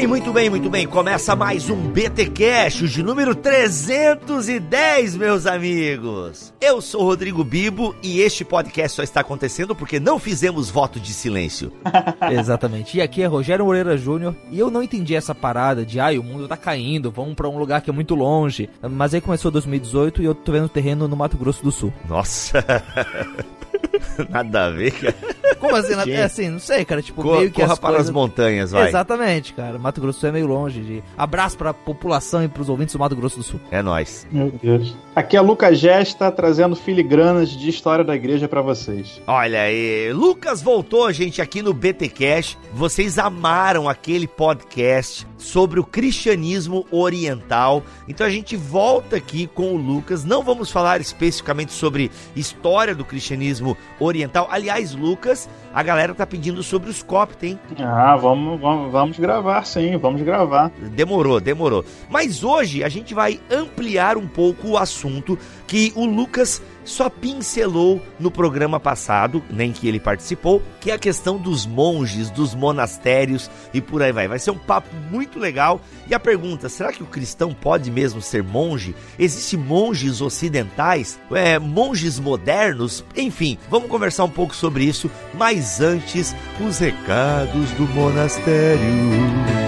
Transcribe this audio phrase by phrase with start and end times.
[0.00, 0.86] Bem, muito bem, muito bem.
[0.86, 6.54] Começa mais um BT Cash de número 310, meus amigos.
[6.58, 11.12] Eu sou Rodrigo Bibo e este podcast só está acontecendo porque não fizemos voto de
[11.12, 11.70] silêncio.
[12.32, 12.96] Exatamente.
[12.96, 16.22] E aqui é Rogério Moreira Júnior e eu não entendi essa parada de, ai, o
[16.22, 18.70] mundo tá caindo, vamos para um lugar que é muito longe.
[18.80, 21.92] Mas aí começou 2018 e eu tô vendo terreno no Mato Grosso do Sul.
[22.08, 22.64] Nossa.
[24.28, 25.14] Nada a ver, cara.
[25.58, 25.94] Como assim?
[25.94, 26.12] Gente.
[26.12, 27.02] É assim, não sei, cara.
[27.02, 28.08] Tipo, Corra, meio que corra as para coisas...
[28.08, 28.88] as montanhas, vai.
[28.88, 29.78] Exatamente, cara.
[29.78, 30.80] Mato Grosso do Sul é meio longe.
[30.80, 31.04] De...
[31.16, 33.60] Abraço pra população e pros ouvintes do Mato Grosso do Sul.
[33.70, 34.26] É nóis.
[34.30, 34.96] Meu Deus.
[35.14, 39.20] Aqui é Lucas Gesta trazendo filigranas de história da igreja pra vocês.
[39.26, 42.56] Olha aí, Lucas voltou, gente, aqui no BT Cash.
[42.72, 47.82] Vocês amaram aquele podcast sobre o cristianismo oriental.
[48.08, 50.24] Então a gente volta aqui com o Lucas.
[50.24, 53.59] Não vamos falar especificamente sobre história do cristianismo
[53.98, 54.48] oriental.
[54.50, 57.58] Aliás, Lucas, a galera tá pedindo sobre os Copta, hein?
[57.78, 60.70] Ah, vamos, vamos, vamos gravar sim, vamos gravar.
[60.94, 61.84] Demorou, demorou.
[62.08, 68.02] Mas hoje a gente vai ampliar um pouco o assunto que o Lucas só pincelou
[68.18, 73.50] no programa passado, nem que ele participou, que é a questão dos monges, dos monastérios
[73.72, 74.28] e por aí vai.
[74.28, 75.80] Vai ser um papo muito legal.
[76.08, 78.94] E a pergunta: será que o cristão pode mesmo ser monge?
[79.18, 81.18] Existem monges ocidentais?
[81.30, 83.04] É, monges modernos?
[83.16, 85.10] Enfim, vamos conversar um pouco sobre isso.
[85.34, 89.59] Mas antes, os recados do monastério.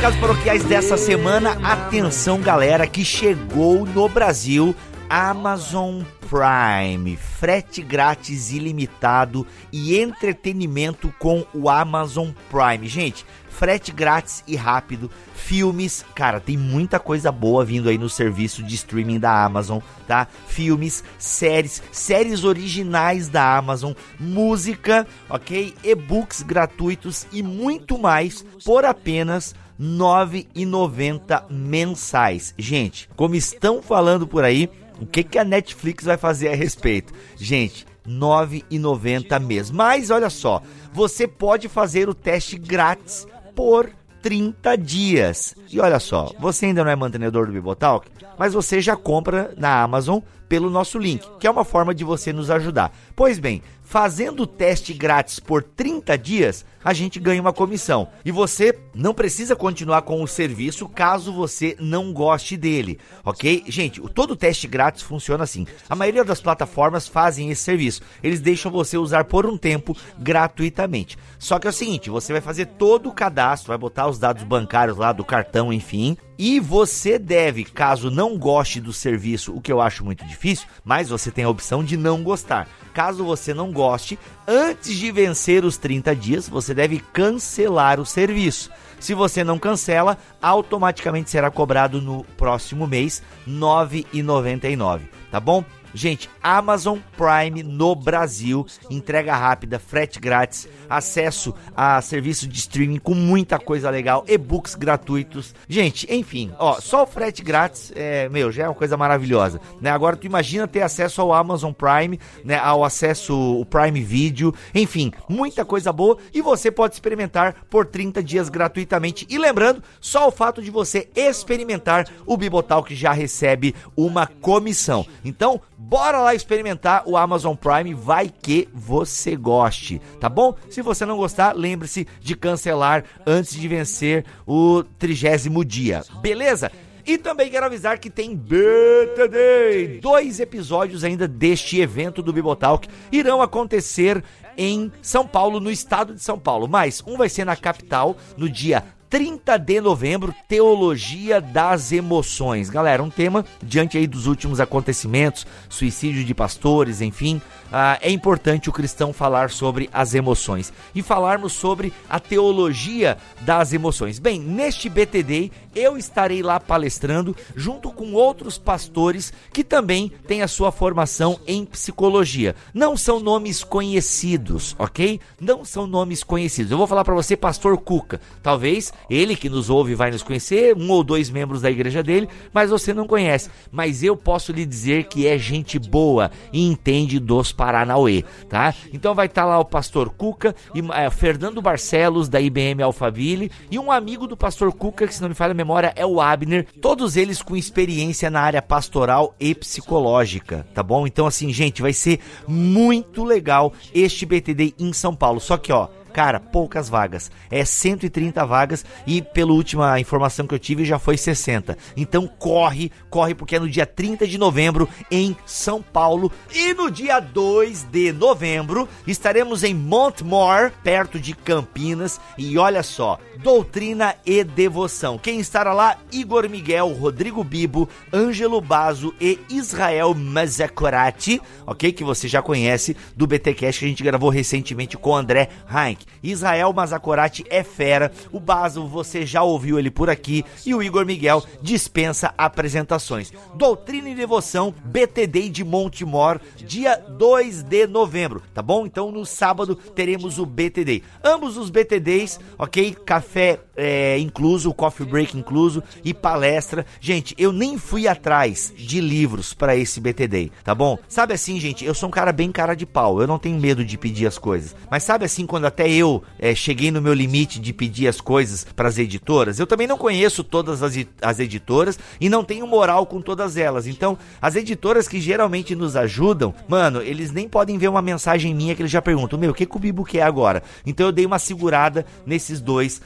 [0.00, 4.74] Recados paroquiais dessa semana, atenção galera que chegou no Brasil
[5.10, 12.88] Amazon Prime, frete grátis ilimitado e entretenimento com o Amazon Prime.
[12.88, 18.62] Gente, frete grátis e rápido, filmes, cara, tem muita coisa boa vindo aí no serviço
[18.62, 20.26] de streaming da Amazon, tá?
[20.46, 25.74] Filmes, séries, séries originais da Amazon, música, ok?
[25.84, 32.54] E-books gratuitos e muito mais por apenas 9,90 mensais.
[32.58, 34.68] Gente, como estão falando por aí,
[35.00, 37.14] o que, que a Netflix vai fazer a respeito?
[37.36, 39.70] Gente, R$ 9,90 mês.
[39.70, 45.54] Mas olha só, você pode fazer o teste grátis por 30 dias.
[45.70, 48.08] E olha só, você ainda não é mantenedor do Bibotalk,
[48.38, 52.32] mas você já compra na Amazon pelo nosso link, que é uma forma de você
[52.32, 52.92] nos ajudar.
[53.14, 58.06] Pois bem, fazendo o teste grátis por 30 dias, a gente ganha uma comissão.
[58.24, 63.64] E você não precisa continuar com o serviço caso você não goste dele, ok?
[63.66, 65.66] Gente, todo teste grátis funciona assim.
[65.88, 68.00] A maioria das plataformas fazem esse serviço.
[68.22, 71.18] Eles deixam você usar por um tempo gratuitamente.
[71.36, 74.44] Só que é o seguinte, você vai fazer todo o cadastro, vai botar os dados
[74.44, 76.16] bancários lá do cartão, enfim.
[76.38, 81.10] E você deve, caso não goste do serviço, o que eu acho muito difícil, mas
[81.10, 82.66] você tem a opção de não gostar.
[83.00, 88.70] Caso você não goste, antes de vencer os 30 dias, você deve cancelar o serviço.
[88.98, 95.00] Se você não cancela, automaticamente será cobrado no próximo mês R$ 9,99,
[95.30, 95.64] tá bom?
[95.92, 103.14] Gente, Amazon Prime no Brasil, entrega rápida, frete grátis, acesso a serviço de streaming com
[103.14, 105.54] muita coisa legal, e-books gratuitos.
[105.68, 109.90] Gente, enfim, ó, só o frete grátis, é, meu, já é uma coisa maravilhosa, né?
[109.90, 115.12] Agora tu imagina ter acesso ao Amazon Prime, né, ao acesso o Prime Video, enfim,
[115.28, 119.26] muita coisa boa e você pode experimentar por 30 dias gratuitamente.
[119.28, 125.06] E lembrando, só o fato de você experimentar o Bibotalk já recebe uma comissão.
[125.24, 130.54] Então, bora lá experimentar o Amazon Prime, vai que você goste, tá bom?
[130.68, 136.70] Se você não gostar, lembre-se de cancelar antes de vencer o trigésimo dia, beleza?
[137.06, 143.40] E também quero avisar que tem BTD, dois episódios ainda deste evento do Bibotalk irão
[143.40, 144.22] acontecer
[144.56, 146.68] em São Paulo, no estado de São Paulo.
[146.68, 152.70] Mas um vai ser na capital, no dia 30 de novembro, Teologia das Emoções.
[152.70, 158.68] Galera, um tema diante aí dos últimos acontecimentos, suicídio de pastores, enfim, ah, é importante
[158.68, 164.18] o cristão falar sobre as emoções e falarmos sobre a teologia das emoções.
[164.18, 170.48] Bem, neste BTD eu estarei lá palestrando junto com outros pastores que também têm a
[170.48, 172.56] sua formação em psicologia.
[172.74, 175.20] Não são nomes conhecidos, ok?
[175.40, 176.72] Não são nomes conhecidos.
[176.72, 178.20] Eu vou falar para você, Pastor Cuca.
[178.42, 182.28] Talvez Ele que nos ouve vai nos conhecer, um ou dois membros da igreja dele,
[182.52, 183.48] mas você não conhece.
[183.70, 188.74] Mas eu posso lhe dizer que é gente boa e entende dos Paranauê, tá?
[188.90, 193.50] Então vai estar tá lá o pastor Cuca e é, Fernando Barcelos da IBM Alphaville
[193.70, 196.22] e um amigo do pastor Cuca, que se não me falha a memória é o
[196.22, 201.06] Abner, todos eles com experiência na área pastoral e psicológica, tá bom?
[201.06, 205.38] Então assim, gente, vai ser muito legal este BTD em São Paulo.
[205.38, 205.88] Só que ó,
[206.20, 207.30] Cara, poucas vagas.
[207.50, 211.78] É 130 vagas e pela última informação que eu tive já foi 60.
[211.96, 216.90] Então corre, corre porque é no dia 30 de novembro em São Paulo e no
[216.90, 224.44] dia 2 de novembro estaremos em Montmore, perto de Campinas e olha só, doutrina e
[224.44, 225.16] devoção.
[225.16, 225.96] Quem estará lá?
[226.12, 231.90] Igor Miguel, Rodrigo Bibo, Ângelo Bazo e Israel Mazakorati, ok?
[231.92, 236.09] Que você já conhece do BTcast que a gente gravou recentemente com André Heinck.
[236.22, 241.06] Israel Mazakorati é fera, o Basil você já ouviu ele por aqui e o Igor
[241.06, 243.32] Miguel dispensa apresentações.
[243.54, 248.86] Doutrina e Devoção, BTD de Montemor, dia 2 de novembro, tá bom?
[248.86, 251.02] Então no sábado teremos o BTD.
[251.24, 252.94] Ambos os BTDs, ok?
[252.94, 256.84] Café é, incluso, coffee break incluso e palestra.
[257.00, 260.98] Gente, eu nem fui atrás de livros para esse BTD, tá bom?
[261.08, 263.82] Sabe assim, gente, eu sou um cara bem cara de pau, eu não tenho medo
[263.82, 264.76] de pedir as coisas.
[264.90, 268.66] Mas sabe assim, quando até eu é, cheguei no meu limite de pedir as coisas
[268.76, 273.06] para as editoras, eu também não conheço todas as, as editoras e não tenho moral
[273.06, 273.86] com todas elas.
[273.86, 278.74] Então, as editoras que geralmente nos ajudam, mano, eles nem podem ver uma mensagem minha
[278.74, 280.62] que eles já perguntam: Meu, o que, que o Bibo quer agora?
[280.84, 283.00] Então eu dei uma segurada nesses dois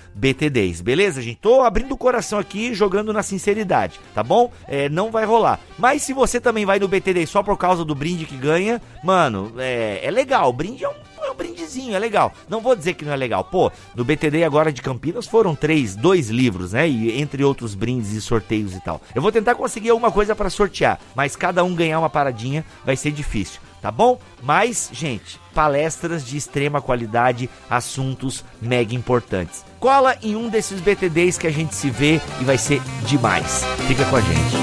[0.65, 1.37] BTDs, beleza, gente?
[1.37, 4.51] Tô abrindo o coração aqui, jogando na sinceridade, tá bom?
[4.67, 5.61] É, não vai rolar.
[5.79, 9.53] Mas se você também vai no BTD só por causa do brinde que ganha, mano,
[9.59, 10.49] é, é legal.
[10.49, 10.95] O brinde é um
[11.27, 12.33] é um brindezinho, é legal.
[12.49, 13.45] Não vou dizer que não é legal.
[13.45, 16.87] Pô, no BTD agora de Campinas foram três, dois livros, né?
[16.87, 19.01] E entre outros brindes e sorteios e tal.
[19.15, 22.95] Eu vou tentar conseguir alguma coisa para sortear, mas cada um ganhar uma paradinha vai
[22.95, 24.19] ser difícil, tá bom?
[24.43, 29.65] Mas, gente, palestras de extrema qualidade, assuntos mega importantes.
[29.85, 33.63] Cola em um desses BTDs que a gente se vê e vai ser demais.
[33.87, 34.57] Fica com a gente.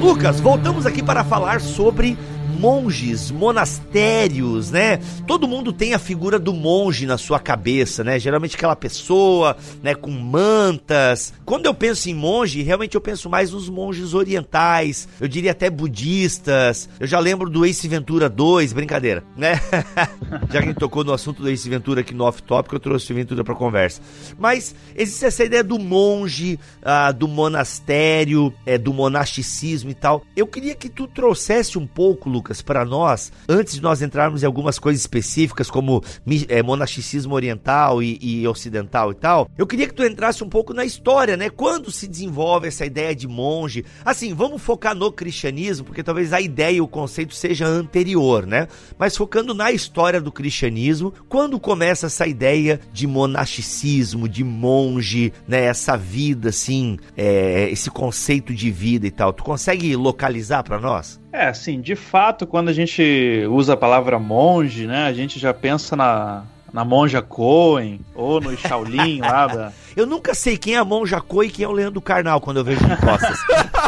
[0.00, 2.18] Lucas, voltamos aqui para falar sobre
[2.58, 4.98] monges, monastérios, né?
[5.26, 8.18] Todo mundo tem a figura do monge na sua cabeça, né?
[8.18, 11.32] Geralmente aquela pessoa, né, com mantas.
[11.44, 15.68] Quando eu penso em monge, realmente eu penso mais nos monges orientais, eu diria até
[15.68, 16.88] budistas.
[16.98, 19.60] Eu já lembro do Ace Ventura 2, brincadeira, né?
[20.50, 22.80] já que a gente tocou no assunto do Ace Ventura aqui no Off Topic, eu
[22.80, 24.00] trouxe o Ventura para conversa.
[24.38, 30.22] Mas existe essa ideia do monge, ah, do monastério, é, do monasticismo e tal.
[30.36, 34.42] Eu queria que tu trouxesse um pouco, Lucas, Lucas, para nós, antes de nós entrarmos
[34.42, 36.02] em algumas coisas específicas, como
[36.48, 40.72] é, monasticismo oriental e, e, ocidental e tal, eu queria que tu entrasse um pouco
[40.72, 41.50] na história, né?
[41.50, 43.84] Quando se desenvolve essa ideia de monge?
[44.04, 48.68] Assim, vamos focar no cristianismo, porque talvez a ideia e o conceito seja anterior, né?
[48.96, 55.64] Mas focando na história do cristianismo, quando começa essa ideia de monasticismo, de monge, né?
[55.64, 61.18] Essa vida, assim, é, esse conceito de vida e tal, tu consegue localizar para nós?
[61.36, 65.52] É, assim, de fato, quando a gente usa a palavra monge, né, a gente já
[65.52, 69.72] pensa na, na monja Cohen ou no Shaolin lá da...
[69.94, 72.56] Eu nunca sei quem é a monja Cohen e quem é o Leandro Carnal quando
[72.56, 73.38] eu vejo de costas.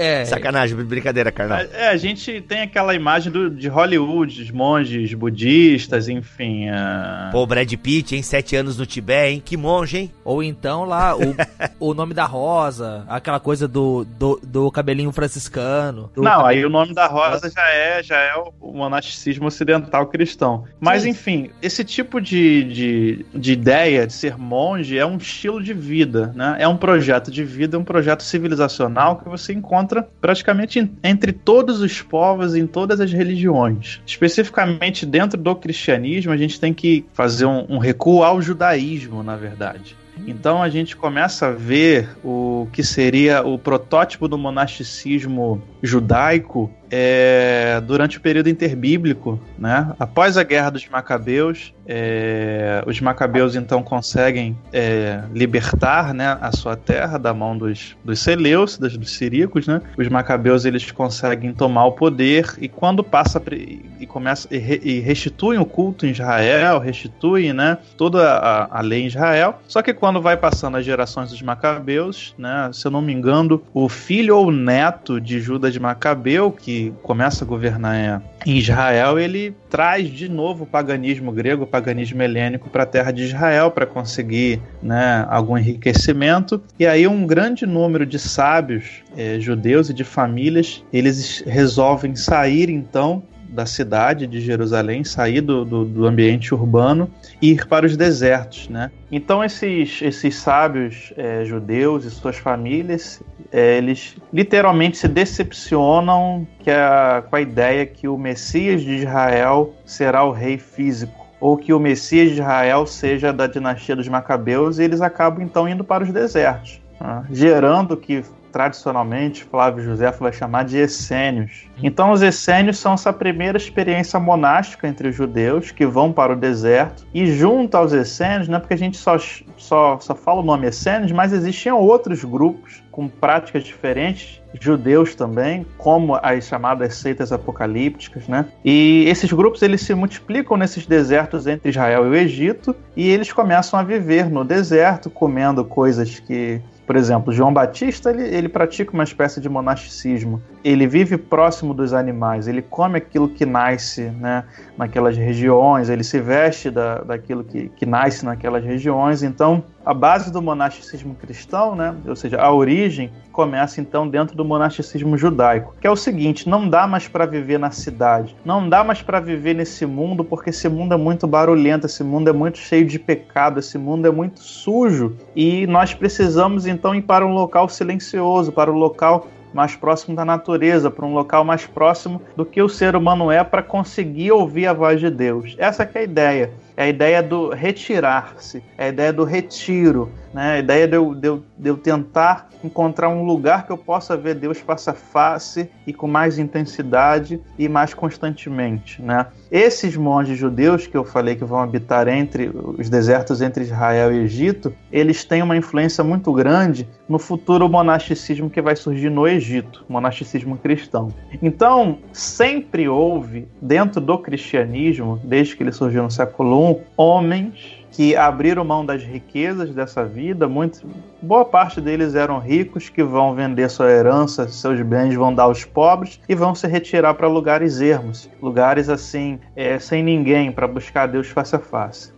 [0.00, 0.24] É.
[0.24, 1.58] Sacanagem, brincadeira, carnal.
[1.58, 6.70] É, a gente tem aquela imagem do, de Hollywood, os monges budistas, enfim.
[6.70, 7.30] Uh...
[7.30, 8.22] Pô, Brad Pitt, hein?
[8.22, 9.42] Sete anos no Tibete, hein?
[9.44, 10.12] Que monge, hein?
[10.24, 11.36] Ou então lá, o,
[11.90, 16.10] o nome da rosa, aquela coisa do, do, do cabelinho franciscano.
[16.14, 20.64] Do Não, aí o nome da rosa já é, já é o monasticismo ocidental cristão.
[20.80, 21.10] Mas, Sim.
[21.10, 26.32] enfim, esse tipo de, de, de ideia de ser monge é um estilo de vida,
[26.34, 26.56] né?
[26.58, 31.32] É um projeto de vida, é um projeto civilizacional que você encontra encontra praticamente entre
[31.32, 34.00] todos os povos, em todas as religiões.
[34.06, 39.36] Especificamente dentro do cristianismo, a gente tem que fazer um, um recuo ao judaísmo, na
[39.36, 39.96] verdade.
[40.26, 47.80] Então a gente começa a ver o que seria o protótipo do monasticismo judaico é,
[47.86, 49.92] durante o período interbíblico, né?
[49.98, 56.76] Após a guerra dos Macabeus, é, os Macabeus então conseguem é, libertar, né, a sua
[56.76, 59.80] terra da mão dos, dos Seleucidas, dos Siríacos, né?
[59.96, 65.00] Os Macabeus eles conseguem tomar o poder e quando passa e começa e, re, e
[65.00, 69.60] restituem o culto em Israel, restituem, né, toda a, a, lei em Israel.
[69.68, 73.62] Só que quando vai passando as gerações dos Macabeus, né, se eu não me engano,
[73.72, 79.54] o filho ou neto de Judas de Macabeu que começa a governar em Israel, ele
[79.68, 83.86] traz de novo o paganismo grego, o paganismo helênico para a terra de Israel para
[83.86, 86.62] conseguir né, algum enriquecimento.
[86.78, 92.70] E aí um grande número de sábios é, judeus e de famílias, eles resolvem sair
[92.70, 97.10] então da cidade de Jerusalém, sair do, do, do, ambiente urbano
[97.42, 98.90] e ir para os desertos, né?
[99.10, 103.20] Então esses, esses sábios é, judeus e suas famílias,
[103.52, 109.74] é, eles literalmente se decepcionam que a, com a ideia que o Messias de Israel
[109.84, 114.78] será o rei físico ou que o Messias de Israel seja da dinastia dos Macabeus
[114.78, 117.24] e eles acabam então indo para os desertos, né?
[117.30, 121.68] gerando que tradicionalmente Flávio José vai chamar de essênios.
[121.82, 126.36] Então os essênios são essa primeira experiência monástica entre os judeus que vão para o
[126.36, 129.16] deserto e junto aos essênios, não é porque a gente só,
[129.56, 135.64] só, só fala o nome essênios, mas existiam outros grupos com práticas diferentes, judeus também,
[135.78, 138.46] como as chamadas seitas apocalípticas, né?
[138.64, 143.32] E esses grupos eles se multiplicam nesses desertos entre Israel e o Egito e eles
[143.32, 148.92] começam a viver no deserto, comendo coisas que por exemplo, João Batista ele, ele pratica
[148.92, 150.42] uma espécie de monasticismo.
[150.64, 154.42] Ele vive próximo dos animais, ele come aquilo que nasce né,
[154.76, 159.22] naquelas regiões, ele se veste da, daquilo que, que nasce naquelas regiões.
[159.22, 164.44] Então, a base do monasticismo cristão, né, ou seja, a origem, começa então dentro do
[164.44, 168.84] monasticismo judaico, que é o seguinte: não dá mais para viver na cidade, não dá
[168.84, 172.58] mais para viver nesse mundo, porque esse mundo é muito barulhento, esse mundo é muito
[172.58, 177.32] cheio de pecado, esse mundo é muito sujo e nós precisamos então ir para um
[177.32, 182.44] local silencioso, para um local mais próximo da natureza, para um local mais próximo do
[182.44, 185.56] que o ser humano é para conseguir ouvir a voz de Deus.
[185.58, 186.52] Essa é a ideia.
[186.80, 190.52] É a ideia do retirar-se, é a ideia do retiro, né?
[190.52, 194.16] a ideia de eu, de, eu, de eu tentar encontrar um lugar que eu possa
[194.16, 199.02] ver Deus face a face e com mais intensidade e mais constantemente.
[199.02, 199.26] Né?
[199.50, 204.20] Esses monges judeus que eu falei que vão habitar entre os desertos entre Israel e
[204.20, 209.84] Egito, eles têm uma influência muito grande no futuro monasticismo que vai surgir no Egito,
[209.88, 211.08] monasticismo cristão.
[211.42, 218.16] Então, sempre houve dentro do cristianismo, desde que ele surgiu no século I, homens que
[218.16, 220.86] abriram mão das riquezas dessa vida, muito,
[221.20, 225.64] boa parte deles eram ricos que vão vender sua herança, seus bens vão dar aos
[225.64, 231.06] pobres e vão se retirar para lugares ermos, lugares assim, é, sem ninguém, para buscar
[231.08, 232.12] Deus face a face.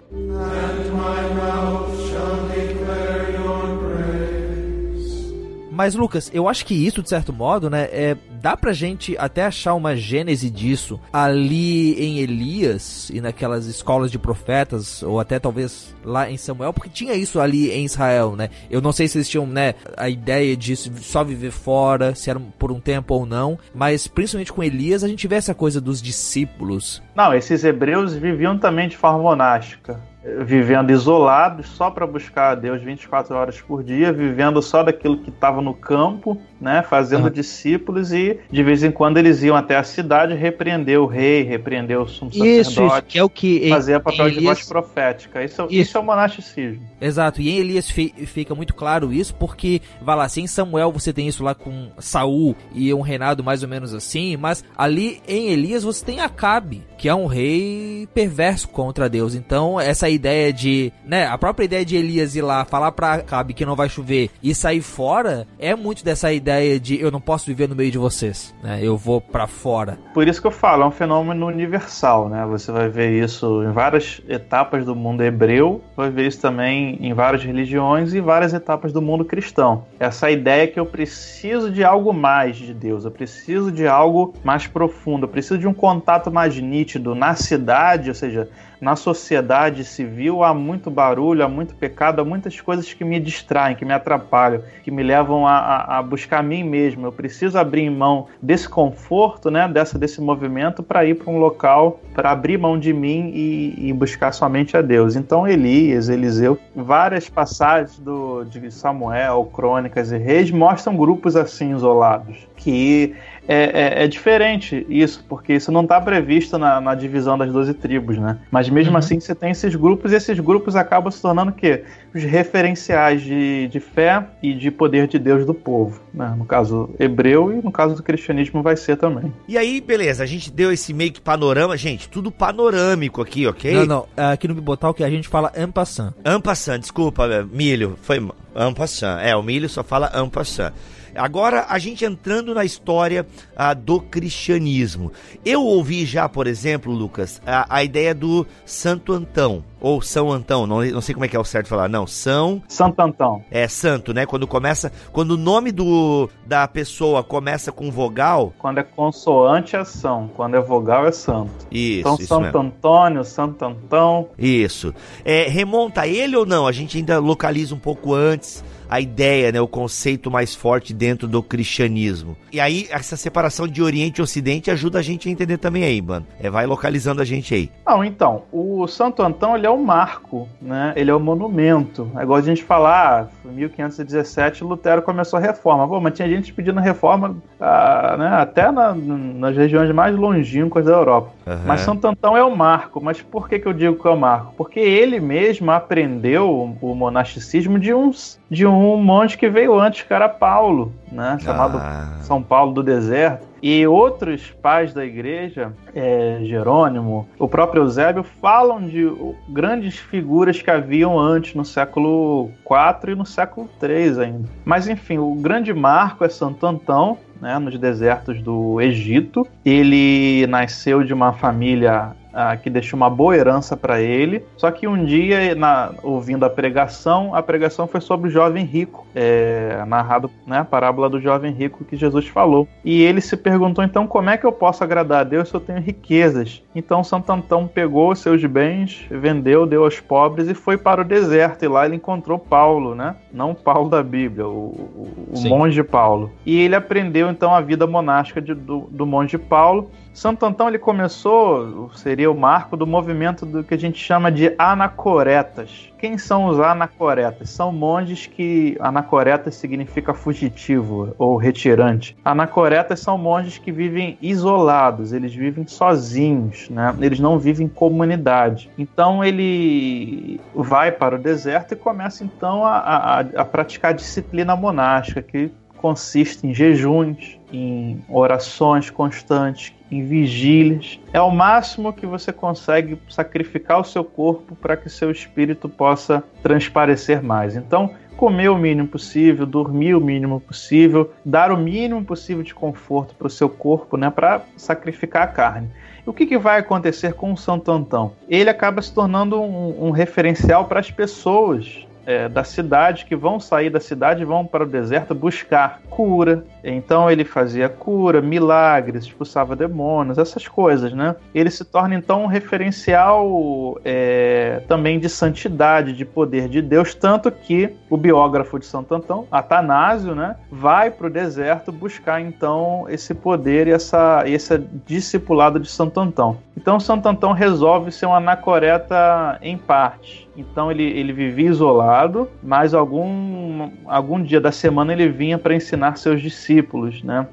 [5.71, 9.45] Mas, Lucas, eu acho que isso, de certo modo, né, é, dá pra gente até
[9.45, 15.95] achar uma gênese disso ali em Elias e naquelas escolas de profetas, ou até talvez
[16.05, 18.51] lá em Samuel, porque tinha isso ali em Israel, né?
[18.69, 22.41] Eu não sei se eles tinham, né, a ideia de só viver fora, se era
[22.59, 26.03] por um tempo ou não, mas principalmente com Elias a gente vê essa coisa dos
[26.03, 27.01] discípulos.
[27.15, 30.12] Não, esses hebreus viviam também de forma monástica
[30.45, 35.31] vivendo isolados só para buscar a Deus 24 horas por dia, vivendo só daquilo que
[35.31, 37.31] estava no campo, né, fazendo uhum.
[37.31, 42.01] discípulos e de vez em quando eles iam até a cidade repreender o rei, repreender
[42.01, 44.39] o sumo sacerdote, isso, isso, que é o que fazia papel Elias...
[44.39, 45.43] de voz profética.
[45.43, 45.75] Isso, isso.
[45.75, 46.83] isso é o monasticismo.
[47.01, 51.13] Exato, e em Elias fica muito claro isso porque, vai lá, assim, em Samuel você
[51.13, 55.49] tem isso lá com Saul e um reinado mais ou menos assim, mas ali em
[55.49, 59.35] Elias você tem Acabe, que é um rei perverso contra Deus.
[59.35, 63.55] Então, essa ideia de, né, a própria ideia de Elias ir lá falar para Acabe
[63.55, 67.47] que não vai chover e sair fora é muito dessa ideia de eu não posso
[67.47, 68.79] viver no meio de vocês, né?
[68.81, 69.99] Eu vou para fora.
[70.15, 72.47] Por isso que eu falo, é um fenômeno universal, né?
[72.49, 77.13] Você vai ver isso em várias etapas do mundo hebreu, vai ver isso também em
[77.13, 79.87] várias religiões e várias etapas do mundo cristão.
[79.99, 84.69] Essa ideia que eu preciso de algo mais de Deus, eu preciso de algo mais
[84.69, 88.49] profundo, eu preciso de um contato mais nítido na cidade, ou seja,
[88.83, 93.77] na sociedade civil há muito barulho, há muito pecado, há muitas coisas que me distraem,
[93.77, 97.07] que me atrapalham, que me levam a, a, a buscar a mim mesmo.
[97.07, 102.01] Eu preciso abrir mão desse conforto, né, dessa, desse movimento, para ir para um local,
[102.13, 105.15] para abrir mão de mim e, e, buscar somente a Deus.
[105.15, 112.49] Então, Elias, Eliseu, várias passagens do, de Samuel, Crônicas e Reis mostram grupos assim isolados,
[112.57, 113.15] que
[113.47, 117.75] é, é, é, diferente isso, porque isso não está previsto na, na, divisão das 12
[117.75, 118.39] tribos, né?
[118.51, 118.99] Mas mesmo uhum.
[118.99, 121.85] assim você tem esses grupos e esses grupos acabam se tornando o quê?
[122.15, 126.35] Os referenciais de, de fé e de poder de Deus do povo, né?
[126.37, 129.33] No caso hebreu e no caso do cristianismo vai ser também.
[129.49, 133.75] E aí, beleza, a gente deu esse meio que panorama, gente, tudo panorâmico aqui, ok?
[133.75, 136.15] Não, não, aqui no Bibotal que a gente fala ampassan.
[136.25, 139.19] Ampassan, desculpa, milho, foi ampassan.
[139.21, 140.73] É, o milho só fala ampassan.
[141.15, 143.27] Agora, a gente entrando na história
[143.57, 145.13] ah, do cristianismo.
[145.45, 150.65] Eu ouvi já, por exemplo, Lucas, a, a ideia do Santo Antão ou São Antão,
[150.65, 152.63] não, não sei como é que é o certo falar, não, São...
[152.69, 153.45] Santo Antão.
[153.51, 158.53] É, santo, né, quando começa, quando o nome do, da pessoa começa com vogal...
[158.59, 161.67] Quando é consoante é São, quando é vogal é Santo.
[161.69, 162.61] Isso, Então isso Santo mesmo.
[162.61, 164.29] Antônio, Santo Antão...
[164.39, 164.95] Isso.
[165.25, 166.69] É, remonta a ele ou não?
[166.69, 171.27] A gente ainda localiza um pouco antes a ideia, né, o conceito mais forte dentro
[171.27, 172.37] do cristianismo.
[172.53, 176.03] E aí, essa separação de Oriente e Ocidente ajuda a gente a entender também aí,
[176.03, 176.27] mano.
[176.39, 177.71] É, vai localizando a gente aí.
[177.87, 180.93] Não, então, o Santo Antão, ele é o marco, né?
[180.95, 182.11] Ele é o monumento.
[182.15, 185.89] É igual a gente falar, em 1517 Lutero começou a reforma.
[185.89, 190.93] Pô, mas tinha gente pedindo reforma ah, né, até na, nas regiões mais longínquas da
[190.93, 191.33] Europa.
[191.47, 191.59] Uhum.
[191.67, 193.03] Mas Santo Antão é o marco.
[193.03, 194.55] Mas por que, que eu digo que é o marco?
[194.57, 200.13] Porque ele mesmo aprendeu o monasticismo de uns de um monge que veio antes, que
[200.13, 201.39] era Paulo, né?
[201.41, 202.19] Chamado ah.
[202.21, 203.52] São Paulo do Deserto.
[203.63, 209.09] E outros pais da igreja, é, Jerônimo, o próprio Eusébio, falam de
[209.49, 214.49] grandes figuras que haviam antes, no século IV e no século III ainda.
[214.65, 219.47] Mas enfim, o grande marco é Santo Antão, né, nos desertos do Egito.
[219.65, 224.45] Ele nasceu de uma família ah, que deixou uma boa herança para ele.
[224.57, 229.07] Só que um dia, na, ouvindo a pregação, a pregação foi sobre o jovem rico,
[229.15, 232.67] é, narrado né, a parábola do jovem rico que Jesus falou.
[232.85, 235.61] E ele se perguntou então como é que eu posso agradar a Deus se eu
[235.61, 236.63] tenho riquezas?
[236.75, 241.65] Então Santo Antão pegou seus bens, vendeu, deu aos pobres e foi para o deserto.
[241.65, 243.17] E lá ele encontrou Paulo, né?
[243.33, 246.31] Não Paulo da Bíblia, o, o, o monge Paulo.
[246.45, 250.79] E ele aprendeu então a vida monástica de, do, do monge Paulo Santo Antão ele
[250.79, 255.91] começou, seria o marco do movimento do que a gente chama de anacoretas.
[255.99, 257.49] Quem são os anacoretas?
[257.51, 262.17] São monges que anacoretas significa fugitivo ou retirante.
[262.25, 266.95] Anacoretas são monges que vivem isolados, eles vivem sozinhos, né?
[267.01, 268.71] Eles não vivem em comunidade.
[268.77, 275.23] Então ele vai para o deserto e começa então a, a, a praticar disciplina monástica,
[275.23, 275.51] que
[275.83, 280.99] consiste em jejuns, em orações constantes, em vigílias.
[281.13, 286.25] É o máximo que você consegue sacrificar o seu corpo para que seu espírito possa
[286.43, 287.55] transparecer mais.
[287.55, 293.15] Então, comer o mínimo possível, dormir o mínimo possível, dar o mínimo possível de conforto
[293.15, 295.71] para o seu corpo, né, para sacrificar a carne.
[296.05, 298.13] O que, que, vai acontecer com o Santo Antão?
[298.29, 303.39] Ele acaba se tornando um, um referencial para as pessoas é, da cidade que vão
[303.39, 306.45] sair da cidade e vão para o deserto buscar cura.
[306.65, 311.17] Então ele fazia cura, milagres, expulsava demônios, essas coisas, né?
[311.35, 317.31] Ele se torna então um referencial é, também de santidade, de poder de Deus, tanto
[317.31, 323.15] que o biógrafo de Santo Antão, Atanásio, né, vai para o deserto buscar então esse
[323.15, 326.39] poder e essa, esse discipulado de Santo Antão.
[326.57, 330.29] Então Santo Antão resolve ser um anacoreta em parte.
[330.37, 335.97] Então ele, ele vivia isolado, mas algum, algum dia da semana ele vinha para ensinar
[335.97, 337.27] seus discípulos, né?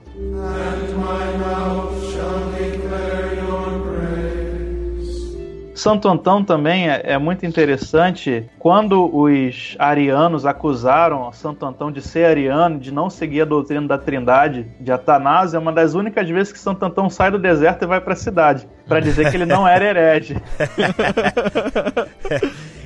[5.79, 8.49] Santo Antão também é, é, muito interessante.
[8.59, 13.97] Quando os arianos acusaram Santo Antão de ser ariano, de não seguir a doutrina da
[13.97, 17.87] Trindade de Atanásio, é uma das únicas vezes que Santo Antão sai do deserto e
[17.87, 20.35] vai para a cidade, para dizer que ele não era herege.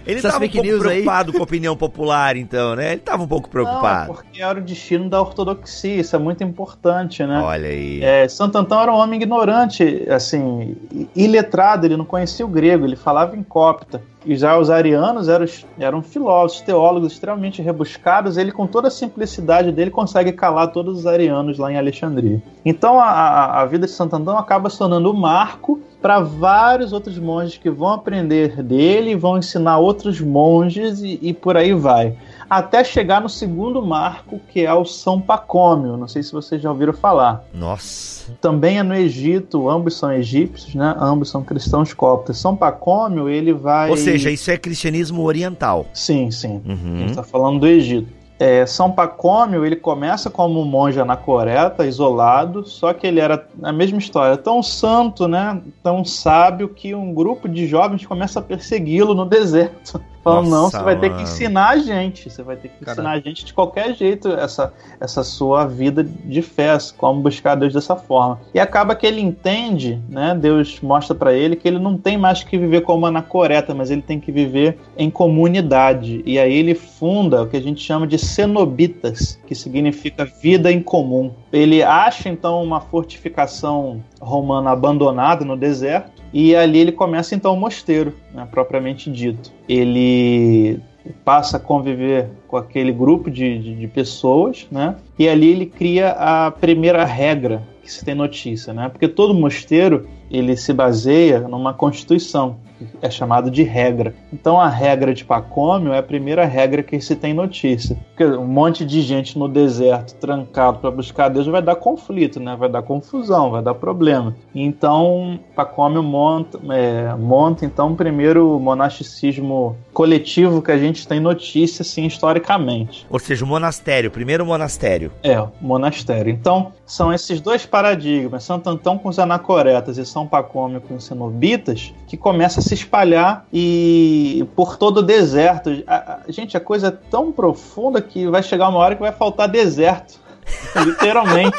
[0.06, 1.38] Ele estava um pouco preocupado aí?
[1.38, 2.92] com a opinião popular, então, né?
[2.92, 4.08] Ele estava um pouco preocupado.
[4.08, 7.42] Não, porque era o destino da ortodoxia, isso é muito importante, né?
[7.42, 8.04] Olha aí.
[8.04, 10.76] É, Santo Antão era um homem ignorante, assim,
[11.16, 14.02] iletrado, ele não conhecia o grego, ele falava em copta.
[14.26, 15.46] E já os arianos eram,
[15.78, 18.38] eram filósofos, teólogos extremamente rebuscados.
[18.38, 22.42] Ele, com toda a simplicidade dele, consegue calar todos os arianos lá em Alexandria.
[22.64, 27.18] Então, a, a vida de Santo Antão acaba se tornando o marco para vários outros
[27.18, 32.14] monges que vão aprender dele, vão ensinar outros monges e, e, por aí vai.
[32.50, 35.96] Até chegar no segundo marco, que é o São Pacômio.
[35.96, 37.46] Não sei se vocês já ouviram falar.
[37.54, 38.34] Nossa.
[38.42, 40.94] Também é no Egito, ambos são egípcios, né?
[41.00, 42.38] Ambos são cristãos coptas.
[42.38, 43.90] São Pacômio, ele vai.
[43.90, 45.86] Ou seja, isso é cristianismo oriental.
[45.94, 46.62] Sim, sim.
[46.66, 46.96] Uhum.
[46.96, 48.23] A gente está falando do Egito.
[48.44, 53.72] É, São Pacômio, ele começa como um monge anacoreta, isolado, só que ele era a
[53.72, 59.16] mesma história, tão santo, né, tão sábio, que um grupo de jovens começa a persegui-lo
[59.16, 59.98] no deserto.
[60.24, 62.30] Falando, não, você vai ter que ensinar a gente.
[62.30, 62.92] Você vai ter que Caramba.
[62.92, 67.74] ensinar a gente de qualquer jeito essa, essa sua vida de fé, como buscar Deus
[67.74, 68.40] dessa forma.
[68.54, 70.34] E acaba que ele entende, né?
[70.34, 74.02] Deus mostra para ele que ele não tem mais que viver como anacoreta, mas ele
[74.02, 76.24] tem que viver em comunidade.
[76.26, 80.82] E aí ele funda o que a gente chama de cenobitas, que significa vida em
[80.82, 81.34] comum.
[81.52, 87.60] Ele acha então uma fortificação romana abandonada no deserto e ali ele começa então o
[87.60, 89.52] mosteiro, né, propriamente dito.
[89.70, 90.80] Ele
[91.24, 94.96] passa a conviver com aquele grupo de, de, de, pessoas, né?
[95.20, 98.90] E ali ele cria a primeira regra que se tem notícia, né?
[98.90, 102.58] Porque todo mosteiro ele se baseia numa constituição
[103.02, 104.14] é chamado de regra.
[104.32, 107.98] Então a regra de Pacômio é a primeira regra que se tem notícia.
[108.10, 112.56] Porque um monte de gente no deserto trancado para buscar Deus vai dar conflito, né?
[112.56, 114.36] Vai dar confusão, vai dar problema.
[114.54, 121.82] Então Pacômio monta, é, monta então o primeiro monasticismo coletivo que a gente tem notícia
[121.82, 123.06] assim historicamente.
[123.10, 125.12] Ou seja, o monastério, o primeiro monastério.
[125.22, 126.32] É, o monastério.
[126.32, 131.06] Então são esses dois paradigmas, Santo Antão com os anacoretas e São Pacômio com os
[131.06, 135.84] cenobitas, que começa a se espalhar e por todo o deserto.
[135.88, 139.12] A, a, gente, a coisa é tão profunda que vai chegar uma hora que vai
[139.12, 140.20] faltar deserto.
[140.76, 141.58] Literalmente.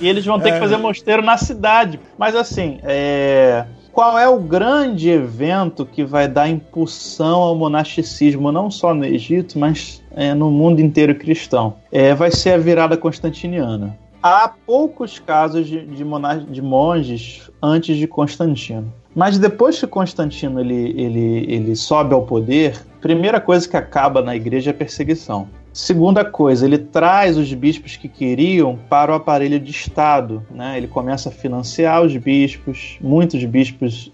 [0.00, 0.52] e eles vão ter é.
[0.52, 1.98] que fazer mosteiro na cidade.
[2.16, 8.70] Mas assim, é qual é o grande evento que vai dar impulsão ao monasticismo, não
[8.70, 11.74] só no Egito, mas é, no mundo inteiro cristão?
[11.90, 13.98] É, vai ser a virada constantiniana.
[14.22, 16.04] Há poucos casos de, de,
[16.50, 18.92] de monges antes de Constantino.
[19.14, 24.36] Mas depois que Constantino ele, ele, ele sobe ao poder, primeira coisa que acaba na
[24.36, 25.48] igreja é a perseguição.
[25.72, 30.44] Segunda coisa, ele traz os bispos que queriam para o aparelho de Estado.
[30.50, 30.76] Né?
[30.76, 34.10] Ele começa a financiar os bispos, muitos bispos